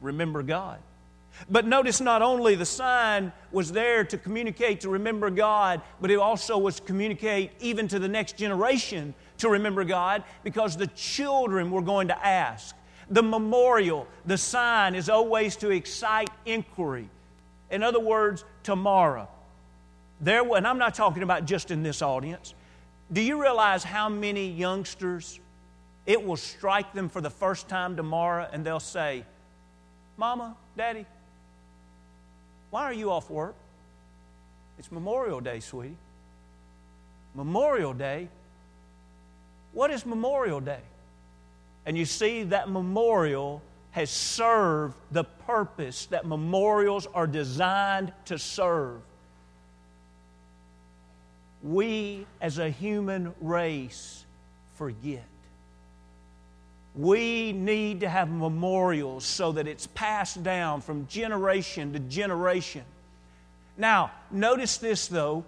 Remember 0.00 0.42
God. 0.42 0.78
But 1.50 1.66
notice 1.66 2.00
not 2.00 2.22
only 2.22 2.54
the 2.54 2.66
sign 2.66 3.32
was 3.52 3.72
there 3.72 4.04
to 4.04 4.18
communicate 4.18 4.80
to 4.80 4.88
remember 4.88 5.30
God, 5.30 5.82
but 6.00 6.10
it 6.10 6.18
also 6.18 6.56
was 6.56 6.76
to 6.76 6.82
communicate 6.82 7.52
even 7.60 7.88
to 7.88 7.98
the 7.98 8.08
next 8.08 8.36
generation 8.36 9.14
to 9.38 9.50
remember 9.50 9.84
God 9.84 10.24
because 10.44 10.76
the 10.76 10.86
children 10.88 11.70
were 11.70 11.82
going 11.82 12.08
to 12.08 12.26
ask. 12.26 12.74
The 13.10 13.22
memorial, 13.22 14.08
the 14.24 14.38
sign 14.38 14.94
is 14.94 15.08
always 15.08 15.56
to 15.56 15.70
excite 15.70 16.30
inquiry. 16.44 17.08
In 17.70 17.82
other 17.82 18.00
words, 18.00 18.44
tomorrow. 18.62 19.28
There, 20.20 20.42
and 20.56 20.66
I'm 20.66 20.78
not 20.78 20.94
talking 20.94 21.22
about 21.22 21.44
just 21.44 21.70
in 21.70 21.82
this 21.82 22.00
audience. 22.00 22.54
Do 23.12 23.20
you 23.20 23.40
realize 23.40 23.84
how 23.84 24.08
many 24.08 24.48
youngsters 24.48 25.38
it 26.06 26.24
will 26.24 26.36
strike 26.36 26.92
them 26.92 27.08
for 27.08 27.20
the 27.20 27.30
first 27.30 27.68
time 27.68 27.96
tomorrow 27.96 28.48
and 28.52 28.64
they'll 28.64 28.80
say, 28.80 29.24
Mama, 30.16 30.56
Daddy, 30.76 31.06
why 32.70 32.82
are 32.82 32.92
you 32.92 33.10
off 33.10 33.30
work? 33.30 33.54
It's 34.78 34.90
Memorial 34.90 35.40
Day, 35.40 35.60
sweetie. 35.60 35.96
Memorial 37.34 37.92
Day? 37.92 38.28
What 39.72 39.90
is 39.90 40.04
Memorial 40.04 40.60
Day? 40.60 40.80
And 41.84 41.96
you 41.96 42.04
see 42.04 42.44
that 42.44 42.68
memorial 42.68 43.62
has 43.92 44.10
served 44.10 44.94
the 45.12 45.24
purpose 45.24 46.06
that 46.06 46.26
memorials 46.26 47.06
are 47.14 47.26
designed 47.26 48.12
to 48.26 48.38
serve 48.38 49.00
we 51.66 52.26
as 52.40 52.58
a 52.58 52.70
human 52.70 53.34
race 53.40 54.24
forget. 54.76 55.24
We 56.94 57.52
need 57.52 58.00
to 58.00 58.08
have 58.08 58.30
memorials 58.30 59.24
so 59.24 59.52
that 59.52 59.66
it's 59.66 59.86
passed 59.88 60.42
down 60.42 60.80
from 60.80 61.06
generation 61.08 61.92
to 61.92 61.98
generation. 61.98 62.84
Now, 63.76 64.12
notice 64.30 64.78
this 64.78 65.08
though. 65.08 65.44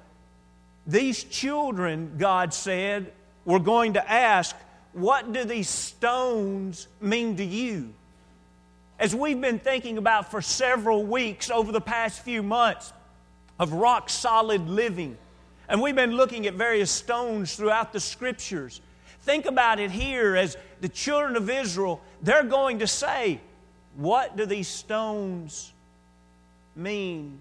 These 0.87 1.25
children, 1.25 2.15
God 2.19 2.53
said, 2.53 3.13
were 3.45 3.61
going 3.61 3.95
to 3.95 4.11
ask, 4.11 4.57
What 4.93 5.33
do 5.33 5.45
these 5.45 5.69
stones 5.69 6.89
mean 7.01 7.37
to 7.37 7.45
you? 7.45 7.95
As 8.99 9.15
we've 9.15 9.41
been 9.41 9.61
thinking 9.61 9.97
about 9.97 10.31
for 10.31 10.43
several 10.43 11.05
weeks 11.05 11.51
over 11.51 11.71
the 11.71 11.81
past 11.81 12.23
few 12.23 12.43
months 12.43 12.93
of 13.59 13.73
rock 13.73 14.11
solid 14.11 14.69
living, 14.69 15.17
and 15.69 15.83
we've 15.83 15.95
been 15.95 16.17
looking 16.17 16.47
at 16.47 16.55
various 16.55 16.91
stones 16.91 17.55
throughout 17.55 17.93
the 17.93 18.01
scriptures. 18.01 18.81
Think 19.23 19.47
about 19.47 19.79
it 19.79 19.91
here 19.91 20.37
as 20.37 20.57
the 20.81 20.89
children 20.89 21.37
of 21.37 21.51
Israel, 21.51 22.01
they're 22.23 22.45
going 22.45 22.79
to 22.79 22.87
say, 22.87 23.41
What 23.97 24.37
do 24.37 24.47
these 24.47 24.69
stones 24.69 25.73
mean 26.75 27.39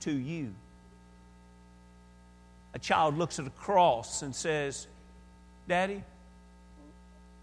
to 0.00 0.12
you? 0.12 0.54
A 2.74 2.78
child 2.78 3.18
looks 3.18 3.38
at 3.38 3.46
a 3.46 3.50
cross 3.50 4.22
and 4.22 4.34
says, 4.34 4.86
Daddy, 5.68 6.02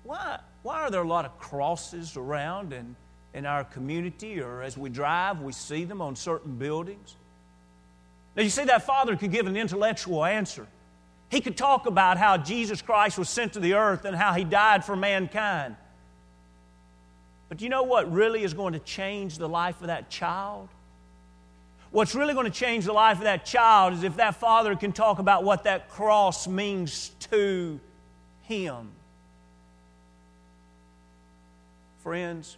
why, 0.04 0.40
why 0.64 0.82
are 0.82 0.90
there 0.90 1.02
a 1.02 1.08
lot 1.08 1.26
of 1.26 1.38
crosses 1.38 2.16
around 2.16 2.74
in, 2.74 2.96
in 3.34 3.46
our 3.46 3.64
community 3.66 4.40
or 4.40 4.64
as 4.64 4.78
we 4.78 4.90
drive, 4.90 5.42
we 5.42 5.52
see 5.52 5.84
them 5.84 6.02
on 6.02 6.16
certain 6.16 6.56
buildings? 6.56 7.16
Now, 8.36 8.44
you 8.44 8.50
see, 8.50 8.66
that 8.66 8.86
father 8.86 9.16
could 9.16 9.32
give 9.32 9.48
an 9.48 9.56
intellectual 9.56 10.26
answer. 10.26 10.68
He 11.30 11.42
could 11.42 11.58
talk 11.58 11.86
about 11.86 12.18
how 12.18 12.38
Jesus 12.38 12.82
Christ 12.82 13.18
was 13.18 13.30
sent 13.30 13.54
to 13.54 13.60
the 13.60 13.74
earth 13.74 14.06
and 14.06 14.16
how 14.16 14.34
he 14.34 14.44
died 14.44 14.86
for 14.86 14.96
mankind. 14.96 15.76
But 17.50 17.62
you 17.62 17.70
know 17.70 17.84
what 17.84 18.12
really 18.12 18.44
is 18.44 18.54
going 18.54 18.74
to 18.74 18.80
change 18.80 19.38
the 19.38 19.48
life 19.48 19.82
of 19.82 19.88
that 19.88 20.10
child? 20.10 20.70
What's 21.92 22.14
really 22.14 22.34
going 22.34 22.46
to 22.46 22.52
change 22.52 22.86
the 22.86 22.94
life 22.94 23.18
of 23.18 23.24
that 23.24 23.46
child 23.46 23.94
is 23.94 24.04
if 24.04 24.18
that 24.18 24.36
father 24.36 24.76
can 24.76 24.92
talk 24.92 25.20
about 25.20 25.44
what 25.44 25.64
that 25.64 25.90
cross 25.90 26.48
means 26.48 27.10
to 27.32 27.80
him. 28.42 28.92
Friends, 32.04 32.58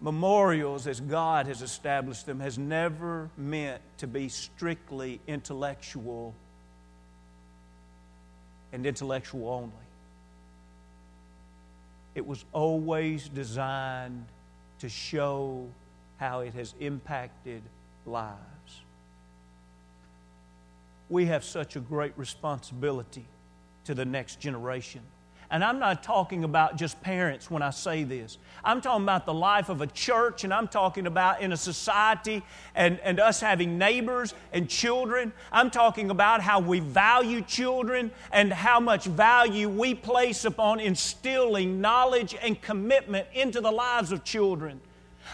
memorials 0.00 0.86
as 0.86 1.00
God 1.00 1.46
has 1.46 1.62
established 1.62 2.26
them 2.26 2.40
has 2.40 2.58
never 2.58 3.28
meant 3.36 3.82
to 3.98 4.06
be 4.06 4.28
strictly 4.28 5.20
intellectual 5.26 6.34
and 8.72 8.86
intellectual 8.86 9.48
only. 9.48 9.72
It 12.14 12.26
was 12.26 12.44
always 12.52 13.28
designed 13.28 14.26
to 14.78 14.88
show 14.88 15.68
how 16.16 16.40
it 16.40 16.54
has 16.54 16.74
impacted 16.80 17.62
lives. 18.06 18.36
We 21.08 21.26
have 21.26 21.44
such 21.44 21.76
a 21.76 21.80
great 21.80 22.12
responsibility 22.16 23.26
to 23.84 23.94
the 23.94 24.04
next 24.04 24.40
generation. 24.40 25.02
And 25.50 25.64
I'm 25.64 25.80
not 25.80 26.04
talking 26.04 26.44
about 26.44 26.76
just 26.76 27.00
parents 27.02 27.50
when 27.50 27.60
I 27.60 27.70
say 27.70 28.04
this. 28.04 28.38
I'm 28.62 28.80
talking 28.80 29.02
about 29.02 29.26
the 29.26 29.34
life 29.34 29.68
of 29.68 29.80
a 29.80 29.86
church, 29.88 30.44
and 30.44 30.54
I'm 30.54 30.68
talking 30.68 31.08
about 31.08 31.40
in 31.40 31.52
a 31.52 31.56
society 31.56 32.42
and, 32.76 33.00
and 33.00 33.18
us 33.18 33.40
having 33.40 33.76
neighbors 33.76 34.32
and 34.52 34.68
children. 34.68 35.32
I'm 35.50 35.70
talking 35.70 36.10
about 36.10 36.40
how 36.40 36.60
we 36.60 36.78
value 36.78 37.42
children 37.42 38.12
and 38.30 38.52
how 38.52 38.78
much 38.78 39.06
value 39.06 39.68
we 39.68 39.94
place 39.94 40.44
upon 40.44 40.78
instilling 40.78 41.80
knowledge 41.80 42.36
and 42.40 42.60
commitment 42.62 43.26
into 43.34 43.60
the 43.60 43.72
lives 43.72 44.12
of 44.12 44.22
children. 44.22 44.80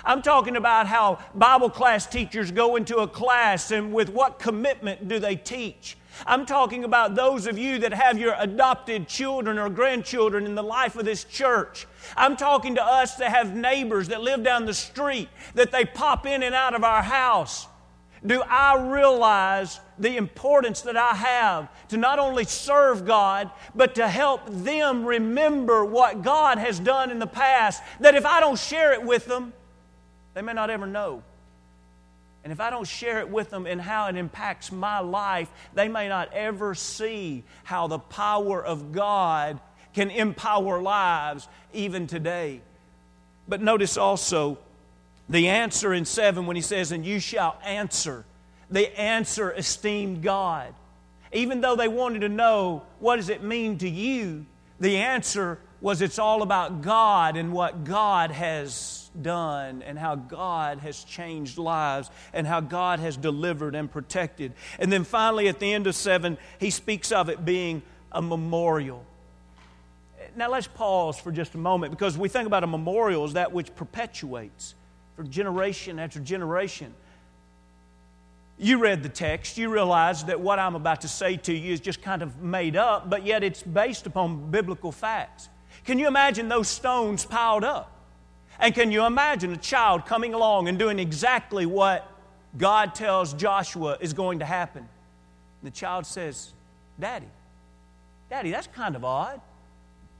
I'm 0.04 0.22
talking 0.22 0.56
about 0.56 0.86
how 0.86 1.18
Bible 1.34 1.70
class 1.70 2.06
teachers 2.06 2.50
go 2.50 2.76
into 2.76 2.98
a 2.98 3.08
class 3.08 3.70
and 3.70 3.92
with 3.92 4.08
what 4.08 4.38
commitment 4.38 5.08
do 5.08 5.18
they 5.18 5.36
teach? 5.36 5.96
I'm 6.26 6.46
talking 6.46 6.84
about 6.84 7.14
those 7.14 7.46
of 7.46 7.58
you 7.58 7.78
that 7.80 7.92
have 7.92 8.18
your 8.18 8.34
adopted 8.38 9.08
children 9.08 9.58
or 9.58 9.68
grandchildren 9.68 10.46
in 10.46 10.54
the 10.54 10.62
life 10.62 10.96
of 10.96 11.04
this 11.04 11.24
church. 11.24 11.86
I'm 12.16 12.36
talking 12.36 12.76
to 12.76 12.84
us 12.84 13.16
that 13.16 13.30
have 13.30 13.54
neighbors 13.54 14.08
that 14.08 14.22
live 14.22 14.42
down 14.42 14.64
the 14.64 14.74
street, 14.74 15.28
that 15.54 15.72
they 15.72 15.84
pop 15.84 16.26
in 16.26 16.42
and 16.42 16.54
out 16.54 16.74
of 16.74 16.84
our 16.84 17.02
house. 17.02 17.66
Do 18.24 18.42
I 18.42 18.76
realize 18.92 19.78
the 19.98 20.16
importance 20.16 20.82
that 20.82 20.96
I 20.96 21.14
have 21.14 21.68
to 21.88 21.96
not 21.96 22.18
only 22.18 22.44
serve 22.44 23.06
God, 23.06 23.50
but 23.74 23.94
to 23.96 24.08
help 24.08 24.42
them 24.48 25.04
remember 25.04 25.84
what 25.84 26.22
God 26.22 26.58
has 26.58 26.80
done 26.80 27.10
in 27.10 27.18
the 27.18 27.26
past? 27.26 27.82
That 28.00 28.14
if 28.14 28.24
I 28.24 28.40
don't 28.40 28.58
share 28.58 28.92
it 28.92 29.02
with 29.02 29.26
them, 29.26 29.52
they 30.34 30.42
may 30.42 30.54
not 30.54 30.70
ever 30.70 30.86
know. 30.86 31.22
And 32.46 32.52
if 32.52 32.60
I 32.60 32.70
don't 32.70 32.86
share 32.86 33.18
it 33.18 33.28
with 33.28 33.50
them 33.50 33.66
and 33.66 33.80
how 33.80 34.06
it 34.06 34.14
impacts 34.14 34.70
my 34.70 35.00
life, 35.00 35.50
they 35.74 35.88
may 35.88 36.06
not 36.06 36.32
ever 36.32 36.76
see 36.76 37.42
how 37.64 37.88
the 37.88 37.98
power 37.98 38.64
of 38.64 38.92
God 38.92 39.58
can 39.94 40.12
empower 40.12 40.80
lives 40.80 41.48
even 41.72 42.06
today. 42.06 42.60
But 43.48 43.62
notice 43.62 43.96
also 43.96 44.58
the 45.28 45.48
answer 45.48 45.92
in 45.92 46.04
7 46.04 46.46
when 46.46 46.54
he 46.54 46.62
says, 46.62 46.92
And 46.92 47.04
you 47.04 47.18
shall 47.18 47.58
answer. 47.64 48.24
The 48.70 48.96
answer 48.96 49.52
esteemed 49.52 50.22
God. 50.22 50.72
Even 51.32 51.60
though 51.60 51.74
they 51.74 51.88
wanted 51.88 52.20
to 52.20 52.28
know, 52.28 52.84
what 53.00 53.16
does 53.16 53.28
it 53.28 53.42
mean 53.42 53.76
to 53.78 53.88
you? 53.88 54.46
The 54.78 54.98
answer 54.98 55.58
was 55.86 56.02
it's 56.02 56.18
all 56.18 56.42
about 56.42 56.82
God 56.82 57.36
and 57.36 57.52
what 57.52 57.84
God 57.84 58.32
has 58.32 59.08
done 59.22 59.82
and 59.82 59.96
how 59.96 60.16
God 60.16 60.80
has 60.80 61.04
changed 61.04 61.58
lives 61.58 62.10
and 62.32 62.44
how 62.44 62.58
God 62.58 62.98
has 62.98 63.16
delivered 63.16 63.76
and 63.76 63.88
protected. 63.88 64.52
And 64.80 64.90
then 64.90 65.04
finally, 65.04 65.46
at 65.46 65.60
the 65.60 65.72
end 65.72 65.86
of 65.86 65.94
seven, 65.94 66.38
he 66.58 66.70
speaks 66.70 67.12
of 67.12 67.28
it 67.28 67.44
being 67.44 67.82
a 68.10 68.20
memorial. 68.20 69.04
Now, 70.34 70.50
let's 70.50 70.66
pause 70.66 71.20
for 71.20 71.30
just 71.30 71.54
a 71.54 71.58
moment 71.58 71.92
because 71.92 72.18
we 72.18 72.28
think 72.28 72.48
about 72.48 72.64
a 72.64 72.66
memorial 72.66 73.22
as 73.22 73.34
that 73.34 73.52
which 73.52 73.72
perpetuates 73.76 74.74
for 75.14 75.22
generation 75.22 76.00
after 76.00 76.18
generation. 76.18 76.92
You 78.58 78.78
read 78.78 79.04
the 79.04 79.08
text. 79.08 79.56
You 79.56 79.68
realize 79.68 80.24
that 80.24 80.40
what 80.40 80.58
I'm 80.58 80.74
about 80.74 81.02
to 81.02 81.08
say 81.08 81.36
to 81.36 81.54
you 81.54 81.72
is 81.72 81.78
just 81.78 82.02
kind 82.02 82.22
of 82.22 82.42
made 82.42 82.74
up, 82.74 83.08
but 83.08 83.24
yet 83.24 83.44
it's 83.44 83.62
based 83.62 84.08
upon 84.08 84.50
biblical 84.50 84.90
facts. 84.90 85.48
Can 85.86 86.00
you 86.00 86.08
imagine 86.08 86.48
those 86.48 86.68
stones 86.68 87.24
piled 87.24 87.64
up? 87.64 87.92
And 88.58 88.74
can 88.74 88.90
you 88.90 89.06
imagine 89.06 89.52
a 89.52 89.56
child 89.56 90.04
coming 90.04 90.34
along 90.34 90.68
and 90.68 90.78
doing 90.78 90.98
exactly 90.98 91.64
what 91.64 92.10
God 92.58 92.94
tells 92.94 93.32
Joshua 93.32 93.96
is 94.00 94.12
going 94.12 94.40
to 94.40 94.44
happen? 94.44 94.80
And 94.82 95.72
the 95.72 95.74
child 95.74 96.04
says, 96.04 96.52
Daddy, 96.98 97.28
Daddy, 98.28 98.50
that's 98.50 98.66
kind 98.66 98.96
of 98.96 99.04
odd. 99.04 99.40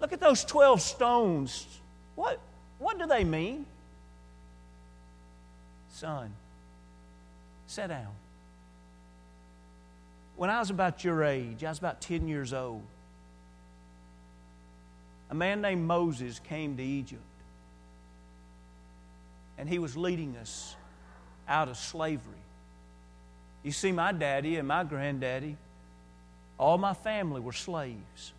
Look 0.01 0.13
at 0.13 0.21
those 0.21 0.45
12 0.45 0.81
stones. 0.81 1.67
What, 2.15 2.39
what 2.79 2.99
do 2.99 3.07
they 3.07 3.25
mean? 3.25 3.67
Son, 5.91 6.31
sit 7.67 7.89
down. 7.89 8.15
When 10.37 10.51
I 10.51 10.61
was 10.61 10.71
about 10.71 11.03
your 11.03 11.25
age, 11.25 11.65
I 11.65 11.71
was 11.71 11.79
about 11.79 12.03
10 12.03 12.29
years 12.29 12.53
old, 12.53 12.83
a 15.31 15.35
man 15.35 15.61
named 15.61 15.87
Moses 15.87 16.41
came 16.41 16.77
to 16.77 16.83
Egypt. 16.83 17.23
And 19.59 19.69
he 19.69 19.79
was 19.79 19.97
leading 19.97 20.37
us 20.37 20.77
out 21.49 21.69
of 21.69 21.77
slavery. 21.77 22.35
You 23.63 23.73
see, 23.73 23.91
my 23.91 24.13
daddy 24.13 24.57
and 24.57 24.69
my 24.69 24.85
granddaddy, 24.85 25.57
all 26.59 26.79
my 26.79 26.95
family 26.95 27.41
were 27.41 27.53
slaves. 27.53 28.33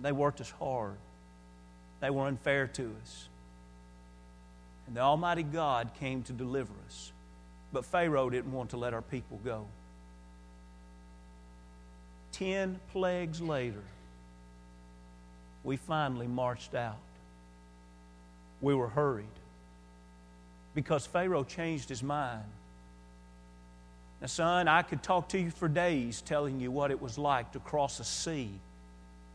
They 0.00 0.12
worked 0.12 0.40
us 0.40 0.50
hard, 0.50 0.96
they 2.00 2.10
were 2.10 2.26
unfair 2.26 2.66
to 2.66 2.94
us. 3.02 3.28
And 4.86 4.96
the 4.96 5.00
Almighty 5.00 5.44
God 5.44 5.92
came 5.98 6.22
to 6.24 6.32
deliver 6.32 6.72
us. 6.86 7.12
But 7.72 7.86
Pharaoh 7.86 8.28
didn't 8.28 8.52
want 8.52 8.70
to 8.70 8.76
let 8.76 8.92
our 8.92 9.00
people 9.00 9.40
go. 9.44 9.66
Ten 12.32 12.80
plagues 12.92 13.40
later, 13.40 13.82
we 15.64 15.76
finally 15.76 16.26
marched 16.26 16.74
out. 16.74 16.98
We 18.60 18.74
were 18.74 18.88
hurried 18.88 19.26
because 20.74 21.06
Pharaoh 21.06 21.44
changed 21.44 21.88
his 21.88 22.02
mind. 22.02 22.44
Now, 24.20 24.28
son, 24.28 24.68
I 24.68 24.82
could 24.82 25.02
talk 25.02 25.28
to 25.30 25.38
you 25.38 25.50
for 25.50 25.68
days 25.68 26.22
telling 26.22 26.60
you 26.60 26.70
what 26.70 26.90
it 26.90 27.02
was 27.02 27.18
like 27.18 27.52
to 27.52 27.58
cross 27.58 27.98
a 27.98 28.04
sea 28.04 28.50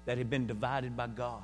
that 0.06 0.18
had 0.18 0.30
been 0.30 0.48
divided 0.48 0.96
by 0.96 1.08
God. 1.08 1.44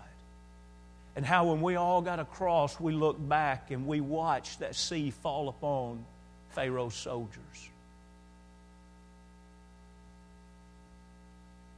And 1.16 1.26
how, 1.26 1.52
when 1.52 1.62
we 1.62 1.76
all 1.76 2.02
got 2.02 2.20
across, 2.20 2.80
we 2.80 2.94
looked 2.94 3.28
back 3.28 3.70
and 3.70 3.86
we 3.86 4.02
watched 4.02 4.60
that 4.60 4.76
sea 4.76 5.12
fall 5.12 5.50
upon 5.50 6.04
Pharaoh's 6.52 6.96
soldiers. 6.96 7.70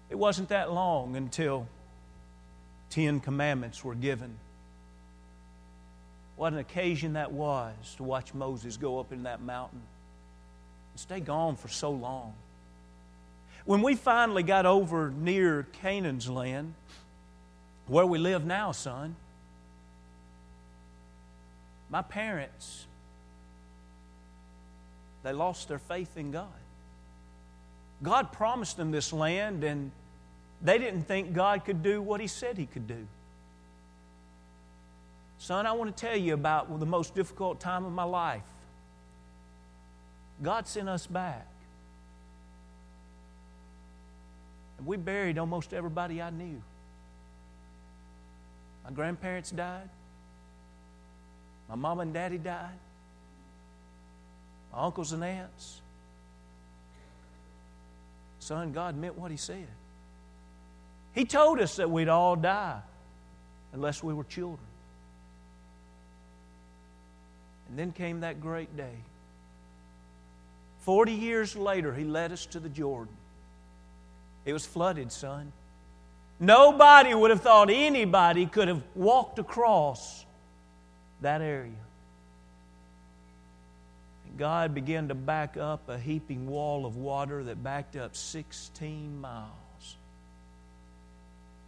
It 0.09 0.15
wasn't 0.15 0.49
that 0.49 0.71
long 0.71 1.15
until 1.15 1.67
Ten 2.95 3.19
Commandments 3.19 3.83
were 3.83 3.93
given. 3.93 4.37
What 6.37 6.53
an 6.53 6.59
occasion 6.59 7.13
that 7.13 7.33
was 7.33 7.73
to 7.97 8.03
watch 8.03 8.33
Moses 8.33 8.77
go 8.77 9.01
up 9.01 9.11
in 9.11 9.23
that 9.23 9.41
mountain 9.41 9.81
and 10.93 10.99
stay 11.01 11.19
gone 11.19 11.57
for 11.57 11.67
so 11.67 11.91
long. 11.91 12.33
When 13.65 13.81
we 13.81 13.95
finally 13.95 14.43
got 14.43 14.65
over 14.65 15.09
near 15.11 15.67
Canaan's 15.81 16.29
land, 16.29 16.73
where 17.87 18.05
we 18.05 18.17
live 18.17 18.45
now, 18.45 18.71
son, 18.71 19.17
my 21.89 22.01
parents, 22.01 22.85
they 25.21 25.33
lost 25.33 25.67
their 25.67 25.79
faith 25.79 26.15
in 26.15 26.31
God. 26.31 26.47
God 28.01 28.31
promised 28.31 28.77
them 28.77 28.91
this 28.91 29.11
land, 29.11 29.65
and 29.65 29.91
they 30.65 30.79
didn't 30.79 31.03
think 31.03 31.33
God 31.33 31.63
could 31.63 31.83
do 31.83 32.01
what 32.01 32.19
He 32.19 32.27
said 32.27 32.57
He 32.57 32.65
could 32.65 32.87
do. 32.87 33.07
Son, 35.37 35.67
I 35.67 35.73
want 35.73 35.95
to 35.95 36.05
tell 36.05 36.17
you 36.17 36.33
about 36.33 36.79
the 36.79 36.85
most 36.85 37.13
difficult 37.13 37.59
time 37.59 37.85
of 37.85 37.91
my 37.91 38.03
life. 38.03 38.41
God 40.41 40.67
sent 40.67 40.89
us 40.89 41.05
back. 41.05 41.45
And 44.77 44.87
we 44.87 44.97
buried 44.97 45.37
almost 45.37 45.73
everybody 45.73 46.21
I 46.21 46.31
knew. 46.31 46.61
My 48.83 48.91
grandparents 48.91 49.51
died. 49.51 49.89
My 51.69 51.75
mom 51.75 51.99
and 51.99 52.13
daddy 52.13 52.37
died. 52.37 52.77
My 54.73 54.83
uncles 54.83 55.11
and 55.11 55.23
aunts. 55.23 55.81
Son, 58.39 58.71
God 58.71 58.95
meant 58.95 59.17
what 59.17 59.31
He 59.31 59.37
said. 59.37 59.67
He 61.15 61.23
told 61.23 61.61
us 61.61 61.77
that 61.77 61.89
we'd 61.89 62.09
all 62.09 62.35
die 62.35 62.81
unless 63.73 64.03
we 64.03 64.13
were 64.13 64.25
children. 64.25 64.59
And 67.69 67.79
then 67.79 67.93
came 67.93 68.19
that 68.19 68.41
great 68.41 68.75
day. 68.75 68.97
Forty 70.81 71.13
years 71.13 71.55
later, 71.55 71.93
He 71.93 72.03
led 72.03 72.33
us 72.33 72.45
to 72.47 72.59
the 72.59 72.69
Jordan. 72.69 73.15
It 74.43 74.53
was 74.53 74.65
flooded, 74.65 75.11
son. 75.11 75.51
Nobody 76.39 77.13
would 77.13 77.31
have 77.31 77.41
thought 77.41 77.69
anybody 77.71 78.45
could 78.45 78.67
have 78.67 78.83
walked 78.93 79.39
across 79.39 80.25
that 81.21 81.41
area. 81.41 81.71
And 84.27 84.37
God 84.37 84.75
began 84.75 85.07
to 85.07 85.15
back 85.15 85.55
up 85.55 85.87
a 85.87 85.97
heaping 85.97 86.45
wall 86.45 86.85
of 86.85 86.97
water 86.97 87.45
that 87.45 87.63
backed 87.63 87.95
up 87.95 88.17
16 88.17 89.21
miles. 89.21 89.49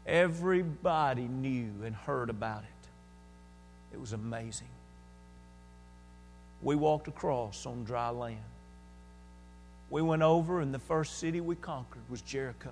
Everybody 0.08 1.28
knew 1.28 1.84
and 1.84 1.94
heard 1.94 2.30
about 2.30 2.64
it. 2.64 3.94
It 3.94 4.00
was 4.00 4.14
amazing. 4.14 4.70
We 6.62 6.76
walked 6.76 7.10
across 7.10 7.66
on 7.66 7.84
dry 7.84 8.10
land. 8.10 8.38
We 9.90 10.02
went 10.02 10.22
over, 10.22 10.62
and 10.62 10.74
the 10.74 10.80
first 10.80 11.18
city 11.18 11.42
we 11.42 11.56
conquered 11.56 12.10
was 12.10 12.22
Jericho. 12.22 12.72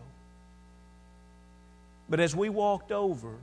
But 2.09 2.19
as 2.19 2.35
we 2.35 2.49
walked 2.49 2.91
over, 2.91 3.35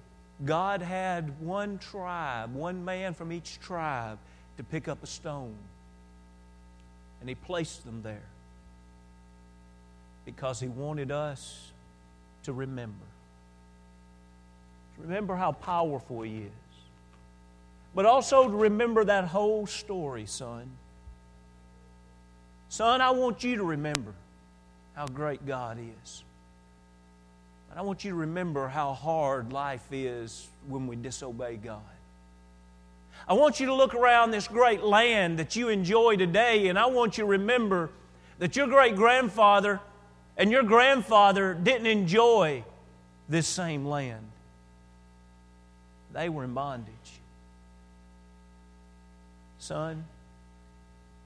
God 0.44 0.83
had 0.83 1.40
one 1.40 1.78
tribe, 1.78 2.55
one 2.55 2.85
man 2.85 3.14
from 3.14 3.31
each 3.31 3.61
tribe, 3.61 4.18
to 4.57 4.64
pick 4.64 4.88
up 4.88 5.02
a 5.02 5.07
stone. 5.07 5.57
And 7.20 7.28
He 7.28 7.35
placed 7.35 7.85
them 7.85 8.02
there 8.02 8.28
because 10.24 10.61
He 10.61 10.68
wanted 10.68 11.11
us 11.11 11.72
to 12.44 12.52
remember. 12.52 13.07
Remember 15.02 15.36
how 15.36 15.52
powerful 15.52 16.22
He 16.22 16.38
is. 16.38 16.50
But 17.94 18.06
also 18.06 18.48
remember 18.48 19.04
that 19.04 19.24
whole 19.24 19.66
story, 19.66 20.26
son. 20.26 20.70
Son, 22.68 23.00
I 23.02 23.10
want 23.10 23.44
you 23.44 23.56
to 23.56 23.64
remember 23.64 24.14
how 24.94 25.06
great 25.06 25.46
God 25.46 25.78
is. 25.78 26.24
And 27.70 27.78
I 27.78 27.82
want 27.82 28.04
you 28.04 28.12
to 28.12 28.16
remember 28.16 28.68
how 28.68 28.94
hard 28.94 29.52
life 29.52 29.86
is 29.90 30.48
when 30.68 30.86
we 30.86 30.96
disobey 30.96 31.56
God. 31.56 31.80
I 33.28 33.34
want 33.34 33.60
you 33.60 33.66
to 33.66 33.74
look 33.74 33.94
around 33.94 34.30
this 34.30 34.48
great 34.48 34.82
land 34.82 35.38
that 35.38 35.54
you 35.54 35.68
enjoy 35.68 36.16
today, 36.16 36.68
and 36.68 36.78
I 36.78 36.86
want 36.86 37.18
you 37.18 37.24
to 37.24 37.28
remember 37.28 37.90
that 38.38 38.56
your 38.56 38.66
great 38.66 38.96
grandfather 38.96 39.80
and 40.36 40.50
your 40.50 40.62
grandfather 40.62 41.54
didn't 41.54 41.86
enjoy 41.86 42.64
this 43.28 43.46
same 43.46 43.86
land. 43.86 44.31
They 46.12 46.29
were 46.29 46.44
in 46.44 46.55
bondage. 46.55 46.92
Son, 49.59 50.05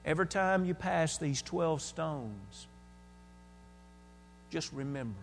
every 0.05 0.27
time 0.27 0.65
you 0.65 0.73
pass 0.73 1.17
these 1.17 1.41
12 1.41 1.81
stones, 1.81 2.67
just 4.49 4.71
remember 4.71 5.19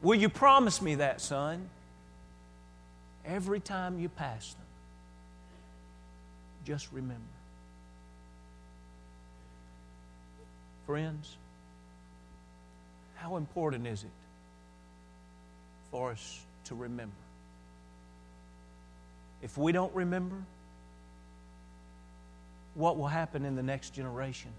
Will 0.00 0.14
you 0.14 0.28
promise 0.28 0.80
me 0.80 0.96
that, 0.96 1.20
son? 1.20 1.68
Every 3.24 3.60
time 3.60 3.98
you 3.98 4.08
pass 4.08 4.54
them, 4.54 4.66
just 6.64 6.90
remember. 6.92 7.22
Friends, 10.86 11.36
how 13.16 13.36
important 13.36 13.86
is 13.86 14.04
it 14.04 14.10
for 15.90 16.12
us 16.12 16.40
to 16.64 16.74
remember? 16.74 17.12
If 19.42 19.56
we 19.56 19.72
don't 19.72 19.94
remember, 19.94 20.36
what 22.74 22.96
will 22.96 23.06
happen 23.06 23.44
in 23.44 23.56
the 23.56 23.62
next 23.62 23.90
generation? 23.90 24.50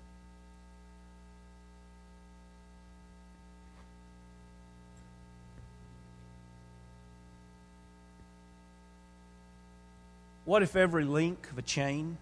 What 10.45 10.63
if 10.63 10.75
every 10.75 11.05
link 11.05 11.47
of 11.51 11.57
a 11.57 11.61
chain 11.61 12.17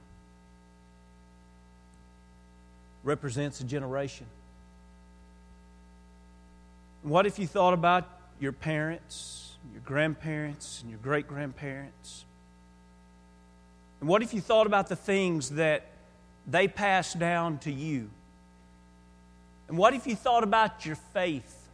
represents 3.08 3.62
a 3.62 3.64
generation. 3.64 4.28
What 7.04 7.26
if 7.26 7.40
you 7.40 7.48
thought 7.48 7.74
about 7.74 8.06
your 8.38 8.52
parents, 8.52 9.56
your 9.72 9.82
grandparents, 9.82 10.82
and 10.82 10.90
your 10.90 11.00
great 11.00 11.26
grandparents? 11.26 12.26
And 14.00 14.10
what 14.10 14.22
if 14.22 14.34
you 14.34 14.42
thought 14.42 14.68
about 14.68 14.88
the 14.88 14.96
things 14.96 15.52
that 15.52 15.86
they 16.46 16.68
passed 16.68 17.18
down 17.18 17.58
to 17.60 17.72
you? 17.72 18.10
And 19.68 19.78
what 19.78 19.94
if 19.94 20.08
you 20.08 20.16
thought 20.16 20.44
about 20.44 20.86
your 20.86 20.96
faith? 20.96 21.68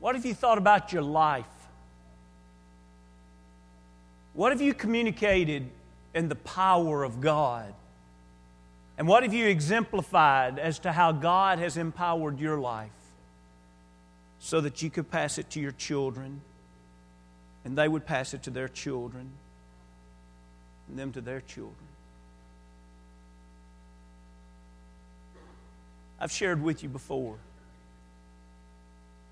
What 0.00 0.16
if 0.16 0.24
you 0.24 0.34
thought 0.34 0.58
about 0.58 0.92
your 0.92 1.02
life? 1.02 1.46
What 4.34 4.52
if 4.52 4.60
you 4.60 4.74
communicated 4.74 5.70
in 6.14 6.28
the 6.28 6.34
power 6.34 7.04
of 7.04 7.20
God? 7.20 7.72
And 8.98 9.08
what 9.08 9.22
have 9.22 9.32
you 9.32 9.46
exemplified 9.46 10.58
as 10.58 10.78
to 10.80 10.92
how 10.92 11.12
God 11.12 11.58
has 11.58 11.76
empowered 11.76 12.38
your 12.38 12.58
life 12.58 12.90
so 14.38 14.60
that 14.60 14.82
you 14.82 14.90
could 14.90 15.10
pass 15.10 15.38
it 15.38 15.50
to 15.50 15.60
your 15.60 15.72
children 15.72 16.40
and 17.64 17.78
they 17.78 17.88
would 17.88 18.04
pass 18.04 18.34
it 18.34 18.42
to 18.42 18.50
their 18.50 18.68
children 18.68 19.30
and 20.88 20.98
them 20.98 21.12
to 21.12 21.20
their 21.20 21.40
children? 21.40 21.76
I've 26.20 26.30
shared 26.30 26.62
with 26.62 26.84
you 26.84 26.88
before, 26.88 27.36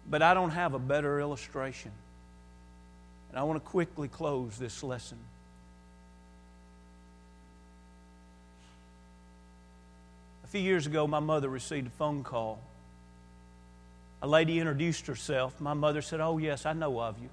but 0.09 0.23
I 0.23 0.35
don't 0.35 0.51
have 0.51 0.75
a 0.75 0.79
better 0.79 1.21
illustration. 1.21 1.93
And 3.29 3.39
I 3.39 3.45
want 3.45 3.63
to 3.63 3.71
quickly 3.71 4.09
close 4.09 4.59
this 4.59 4.83
lesson. 4.83 5.19
A 10.43 10.49
few 10.49 10.61
years 10.61 10.89
ago, 10.89 11.07
my 11.07 11.21
mother 11.21 11.49
received 11.49 11.87
a 11.87 11.91
phone 11.91 12.25
call. 12.25 12.59
A 14.21 14.27
lady 14.27 14.59
introduced 14.59 15.07
herself. 15.07 15.61
My 15.61 15.75
mother 15.75 16.03
said, 16.03 16.21
Oh, 16.21 16.39
yes, 16.39 16.67
I 16.67 16.73
know 16.73 17.01
of 17.01 17.21
you. 17.23 17.29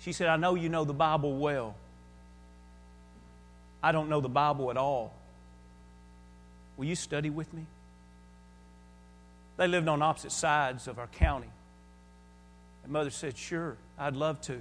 She 0.00 0.12
said, 0.12 0.28
I 0.28 0.36
know 0.36 0.56
you 0.56 0.68
know 0.68 0.84
the 0.84 0.92
Bible 0.92 1.38
well. 1.38 1.74
I 3.82 3.92
don't 3.92 4.08
know 4.08 4.20
the 4.20 4.28
Bible 4.28 4.70
at 4.70 4.76
all. 4.76 5.12
Will 6.76 6.86
you 6.86 6.94
study 6.94 7.30
with 7.30 7.52
me? 7.52 7.66
They 9.56 9.68
lived 9.68 9.88
on 9.88 10.02
opposite 10.02 10.32
sides 10.32 10.88
of 10.88 10.98
our 10.98 11.08
county. 11.08 11.50
And 12.84 12.92
mother 12.92 13.10
said, 13.10 13.36
Sure, 13.36 13.76
I'd 13.98 14.16
love 14.16 14.40
to. 14.42 14.60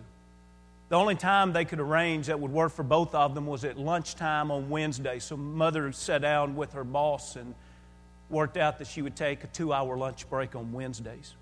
The 0.89 0.97
only 0.97 1.15
time 1.15 1.53
they 1.53 1.63
could 1.63 1.79
arrange 1.79 2.27
that 2.27 2.39
would 2.39 2.51
work 2.51 2.73
for 2.73 2.83
both 2.83 3.15
of 3.15 3.33
them 3.33 3.47
was 3.47 3.63
at 3.63 3.77
lunchtime 3.77 4.51
on 4.51 4.69
Wednesday. 4.69 5.19
So 5.19 5.37
mother 5.37 5.91
sat 5.93 6.21
down 6.21 6.55
with 6.55 6.73
her 6.73 6.83
boss 6.83 7.37
and 7.37 7.55
worked 8.29 8.57
out 8.57 8.79
that 8.79 8.87
she 8.87 9.01
would 9.01 9.15
take 9.15 9.43
a 9.43 9.47
two 9.47 9.71
hour 9.71 9.95
lunch 9.95 10.29
break 10.29 10.55
on 10.55 10.73
Wednesdays. 10.73 11.33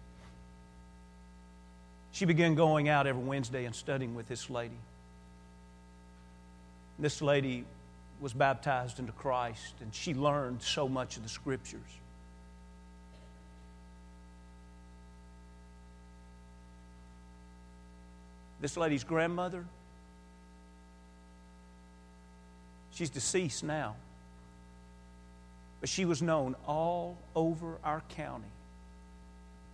She 2.11 2.25
began 2.25 2.55
going 2.55 2.89
out 2.89 3.07
every 3.07 3.23
Wednesday 3.23 3.65
and 3.65 3.73
studying 3.73 4.15
with 4.15 4.27
this 4.27 4.49
lady. 4.49 4.77
This 6.99 7.21
lady 7.21 7.63
was 8.19 8.33
baptized 8.33 8.99
into 8.99 9.13
Christ, 9.13 9.75
and 9.81 9.95
she 9.95 10.13
learned 10.13 10.61
so 10.61 10.89
much 10.89 11.15
of 11.15 11.23
the 11.23 11.29
scriptures. 11.29 11.81
This 18.59 18.75
lady's 18.75 19.05
grandmother, 19.05 19.63
she's 22.91 23.09
deceased 23.09 23.63
now, 23.63 23.95
but 25.79 25.87
she 25.87 26.03
was 26.03 26.21
known 26.21 26.57
all 26.67 27.17
over 27.33 27.77
our 27.85 28.01
county 28.09 28.51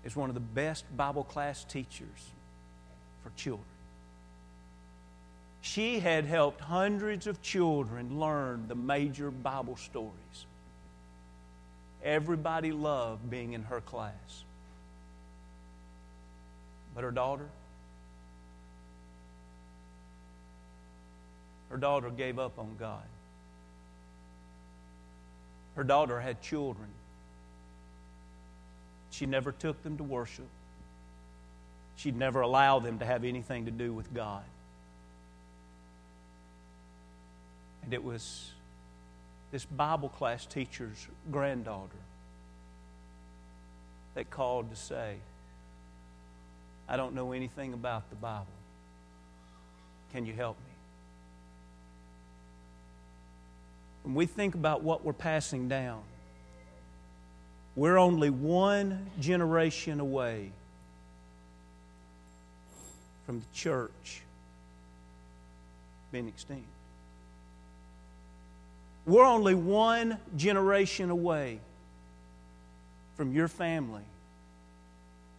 as 0.05 0.15
one 0.15 0.29
of 0.29 0.35
the 0.35 0.39
best 0.39 0.85
Bible 0.95 1.23
class 1.23 1.63
teachers 1.63 2.29
for 3.23 3.31
children. 3.35 3.65
She 5.65 5.99
had 5.99 6.25
helped 6.25 6.61
hundreds 6.61 7.25
of 7.25 7.41
children 7.41 8.19
learn 8.19 8.67
the 8.67 8.75
major 8.75 9.31
Bible 9.31 9.77
stories. 9.77 10.45
Everybody 12.03 12.71
loved 12.71 13.31
being 13.31 13.53
in 13.53 13.63
her 13.63 13.81
class. 13.81 14.43
But 16.93 17.03
her 17.03 17.09
daughter, 17.09 17.47
her 21.71 21.77
daughter 21.77 22.11
gave 22.11 22.37
up 22.37 22.59
on 22.59 22.75
God. 22.79 23.03
Her 25.75 25.83
daughter 25.83 26.21
had 26.21 26.43
children. 26.43 26.89
She 29.09 29.25
never 29.25 29.51
took 29.51 29.81
them 29.81 29.97
to 29.97 30.03
worship. 30.03 30.47
She'd 31.95 32.15
never 32.15 32.41
allow 32.41 32.77
them 32.77 32.99
to 32.99 33.05
have 33.05 33.23
anything 33.23 33.65
to 33.65 33.71
do 33.71 33.91
with 33.91 34.13
God. 34.13 34.43
And 37.85 37.93
it 37.93 38.03
was 38.03 38.51
this 39.51 39.63
Bible 39.63 40.09
class 40.09 40.45
teacher's 40.45 41.07
granddaughter 41.31 41.91
that 44.15 44.29
called 44.29 44.71
to 44.71 44.75
say, 44.75 45.15
I 46.89 46.97
don't 46.97 47.13
know 47.13 47.31
anything 47.31 47.73
about 47.73 48.09
the 48.09 48.15
Bible. 48.15 48.47
Can 50.11 50.25
you 50.25 50.33
help 50.33 50.57
me? 50.57 50.71
When 54.03 54.15
we 54.15 54.25
think 54.25 54.55
about 54.55 54.81
what 54.83 55.03
we're 55.03 55.13
passing 55.13 55.67
down, 55.67 56.01
we're 57.75 57.97
only 57.97 58.29
one 58.29 59.09
generation 59.19 59.99
away 59.99 60.51
from 63.25 63.39
the 63.39 63.45
church 63.53 64.21
being 66.11 66.27
extinct. 66.27 66.67
We're 69.05 69.25
only 69.25 69.55
one 69.55 70.17
generation 70.35 71.09
away 71.09 71.59
from 73.15 73.33
your 73.33 73.47
family 73.47 74.01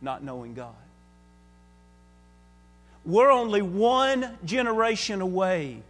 not 0.01 0.23
knowing 0.23 0.55
God. 0.55 0.75
We're 3.05 3.31
only 3.31 3.63
one 3.63 4.37
generation 4.45 5.21
away 5.21 5.83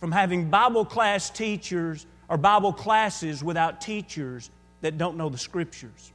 from 0.00 0.12
having 0.12 0.50
Bible 0.50 0.84
class 0.84 1.30
teachers 1.30 2.06
or 2.28 2.36
Bible 2.36 2.72
classes 2.72 3.42
without 3.42 3.80
teachers 3.80 4.50
that 4.82 4.98
don't 4.98 5.16
know 5.16 5.28
the 5.28 5.38
Scriptures. 5.38 6.12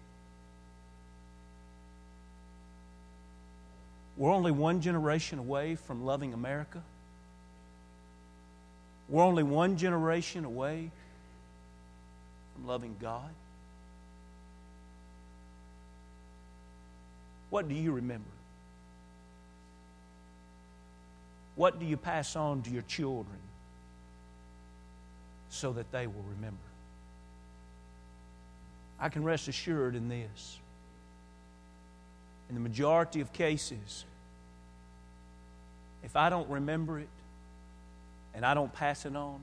We're 4.16 4.32
only 4.32 4.52
one 4.52 4.82
generation 4.82 5.40
away 5.40 5.76
from 5.76 6.06
loving 6.06 6.34
America. 6.34 6.82
We're 9.10 9.24
only 9.24 9.44
one 9.44 9.78
generation 9.78 10.46
away 10.46 10.90
from 12.54 12.68
loving 12.68 12.96
God. 13.00 13.30
What 17.50 17.68
do 17.68 17.76
you 17.76 17.92
remember? 17.92 18.30
What 21.56 21.80
do 21.80 21.86
you 21.86 21.98
pass 21.98 22.36
on 22.36 22.64
to 22.64 22.72
your 22.72 22.82
children 22.84 23.38
so 25.50 25.72
that 25.74 25.92
they 25.92 26.08
will 26.08 26.26
remember? 26.36 26.58
I 29.00 29.10
can 29.10 29.24
rest 29.24 29.48
assured 29.48 29.96
in 29.96 30.10
this. 30.10 30.60
In 32.50 32.56
the 32.56 32.62
majority 32.62 33.22
of 33.22 33.32
cases, 33.34 34.06
if 36.04 36.16
I 36.16 36.30
don't 36.30 36.50
remember 36.50 37.00
it, 37.00 37.10
and 38.34 38.46
I 38.46 38.54
don't 38.54 38.74
pass 38.74 39.06
it 39.06 39.16
on, 39.16 39.40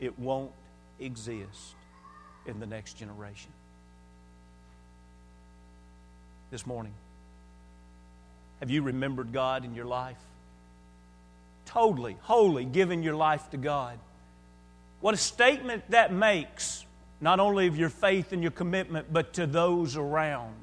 it 0.00 0.18
won't 0.18 0.52
exist 0.98 1.74
in 2.46 2.60
the 2.60 2.66
next 2.66 2.94
generation. 2.94 3.50
This 6.50 6.66
morning, 6.66 6.94
have 8.60 8.70
you 8.70 8.82
remembered 8.82 9.32
God 9.32 9.64
in 9.64 9.74
your 9.74 9.84
life? 9.84 10.16
Totally, 11.66 12.16
wholly 12.22 12.64
given 12.64 13.02
your 13.02 13.16
life 13.16 13.50
to 13.50 13.56
God. 13.56 13.98
What 15.00 15.14
a 15.14 15.18
statement 15.18 15.90
that 15.90 16.12
makes, 16.12 16.86
not 17.20 17.40
only 17.40 17.66
of 17.66 17.76
your 17.76 17.90
faith 17.90 18.32
and 18.32 18.42
your 18.42 18.52
commitment, 18.52 19.12
but 19.12 19.34
to 19.34 19.46
those 19.46 19.96
around. 19.96 20.54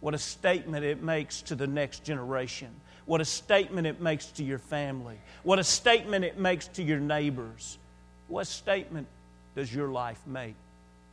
What 0.00 0.14
a 0.14 0.18
statement 0.18 0.84
it 0.84 1.02
makes 1.02 1.42
to 1.42 1.54
the 1.54 1.66
next 1.66 2.04
generation. 2.04 2.68
What 3.06 3.20
a 3.20 3.24
statement 3.24 3.86
it 3.86 4.00
makes 4.00 4.26
to 4.32 4.44
your 4.44 4.58
family. 4.58 5.18
What 5.42 5.58
a 5.58 5.64
statement 5.64 6.24
it 6.24 6.38
makes 6.38 6.68
to 6.68 6.82
your 6.82 7.00
neighbors. 7.00 7.78
What 8.28 8.46
statement 8.46 9.06
does 9.54 9.74
your 9.74 9.88
life 9.88 10.20
make? 10.26 10.54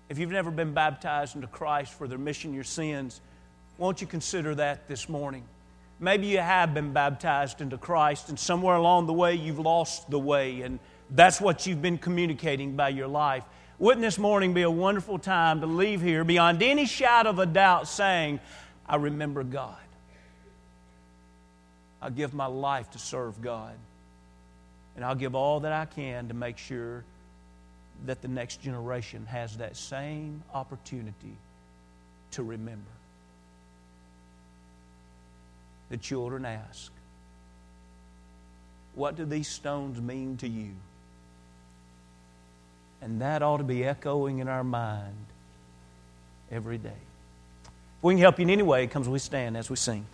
If 0.10 0.18
you've 0.18 0.32
never 0.32 0.52
been 0.52 0.74
baptized 0.74 1.36
into 1.36 1.48
Christ 1.48 1.94
for 1.94 2.08
the 2.08 2.18
remission 2.18 2.52
of 2.52 2.56
your 2.56 2.64
sins, 2.64 3.22
won't 3.78 4.02
you 4.02 4.08
consider 4.08 4.56
that 4.56 4.88
this 4.88 5.10
morning? 5.10 5.44
Maybe 6.00 6.28
you 6.28 6.40
have 6.40 6.74
been 6.74 6.94
baptized 6.94 7.62
into 7.62 7.78
Christ, 7.78 8.30
and 8.30 8.40
somewhere 8.40 8.76
along 8.76 9.06
the 9.06 9.14
way 9.14 9.36
you've 9.36 9.60
lost 9.60 10.10
the 10.10 10.18
way, 10.18 10.62
and 10.62 10.80
That's 11.14 11.42
what 11.42 11.66
you've 11.66 11.82
been 11.82 11.98
communicating 11.98 12.76
by 12.76 12.90
your 12.90 13.08
life. 13.08 13.44
Wouldn't 13.80 14.02
this 14.02 14.18
morning 14.18 14.54
be 14.54 14.62
a 14.62 14.72
wonderful 14.72 15.20
time 15.20 15.60
to 15.62 15.68
leave 15.68 16.02
here 16.02 16.24
beyond 16.24 16.64
any 16.64 16.86
shadow 16.86 17.32
of 17.32 17.40
a 17.40 17.46
doubt 17.46 17.88
saying, 17.88 18.40
I 18.88 18.96
remember 18.96 19.44
God. 19.44 19.76
I 22.02 22.10
give 22.10 22.34
my 22.34 22.48
life 22.48 22.90
to 22.92 23.00
serve 23.00 23.42
God. 23.42 23.74
And 24.96 25.06
I'll 25.06 25.16
give 25.16 25.36
all 25.36 25.62
that 25.62 25.72
I 25.72 25.86
can 25.86 26.28
to 26.30 26.34
make 26.34 26.58
sure 26.58 27.04
that 28.06 28.22
the 28.22 28.28
next 28.28 28.62
generation 28.62 29.26
has 29.28 29.58
that 29.58 29.78
same 29.78 30.44
opportunity 30.54 31.36
to 32.32 32.44
remember. 32.44 32.82
The 35.90 35.98
children 35.98 36.46
ask, 36.46 36.92
What 38.96 39.16
do 39.16 39.26
these 39.26 39.48
stones 39.48 40.02
mean 40.02 40.38
to 40.38 40.48
you? 40.48 40.72
And 43.02 43.22
that 43.22 43.42
ought 43.42 43.58
to 43.58 43.64
be 43.64 43.84
echoing 43.84 44.40
in 44.40 44.48
our 44.48 44.64
mind 44.64 45.26
every 46.52 46.78
day. 46.78 46.90
If 47.66 48.04
we 48.04 48.14
can 48.14 48.22
help 48.22 48.40
you 48.40 48.44
in 48.44 48.50
any 48.50 48.64
way, 48.64 48.84
it 48.84 48.92
comes 48.92 49.08
we 49.08 49.20
stand 49.20 49.58
as 49.58 49.70
we 49.70 49.76
sing. 49.76 50.06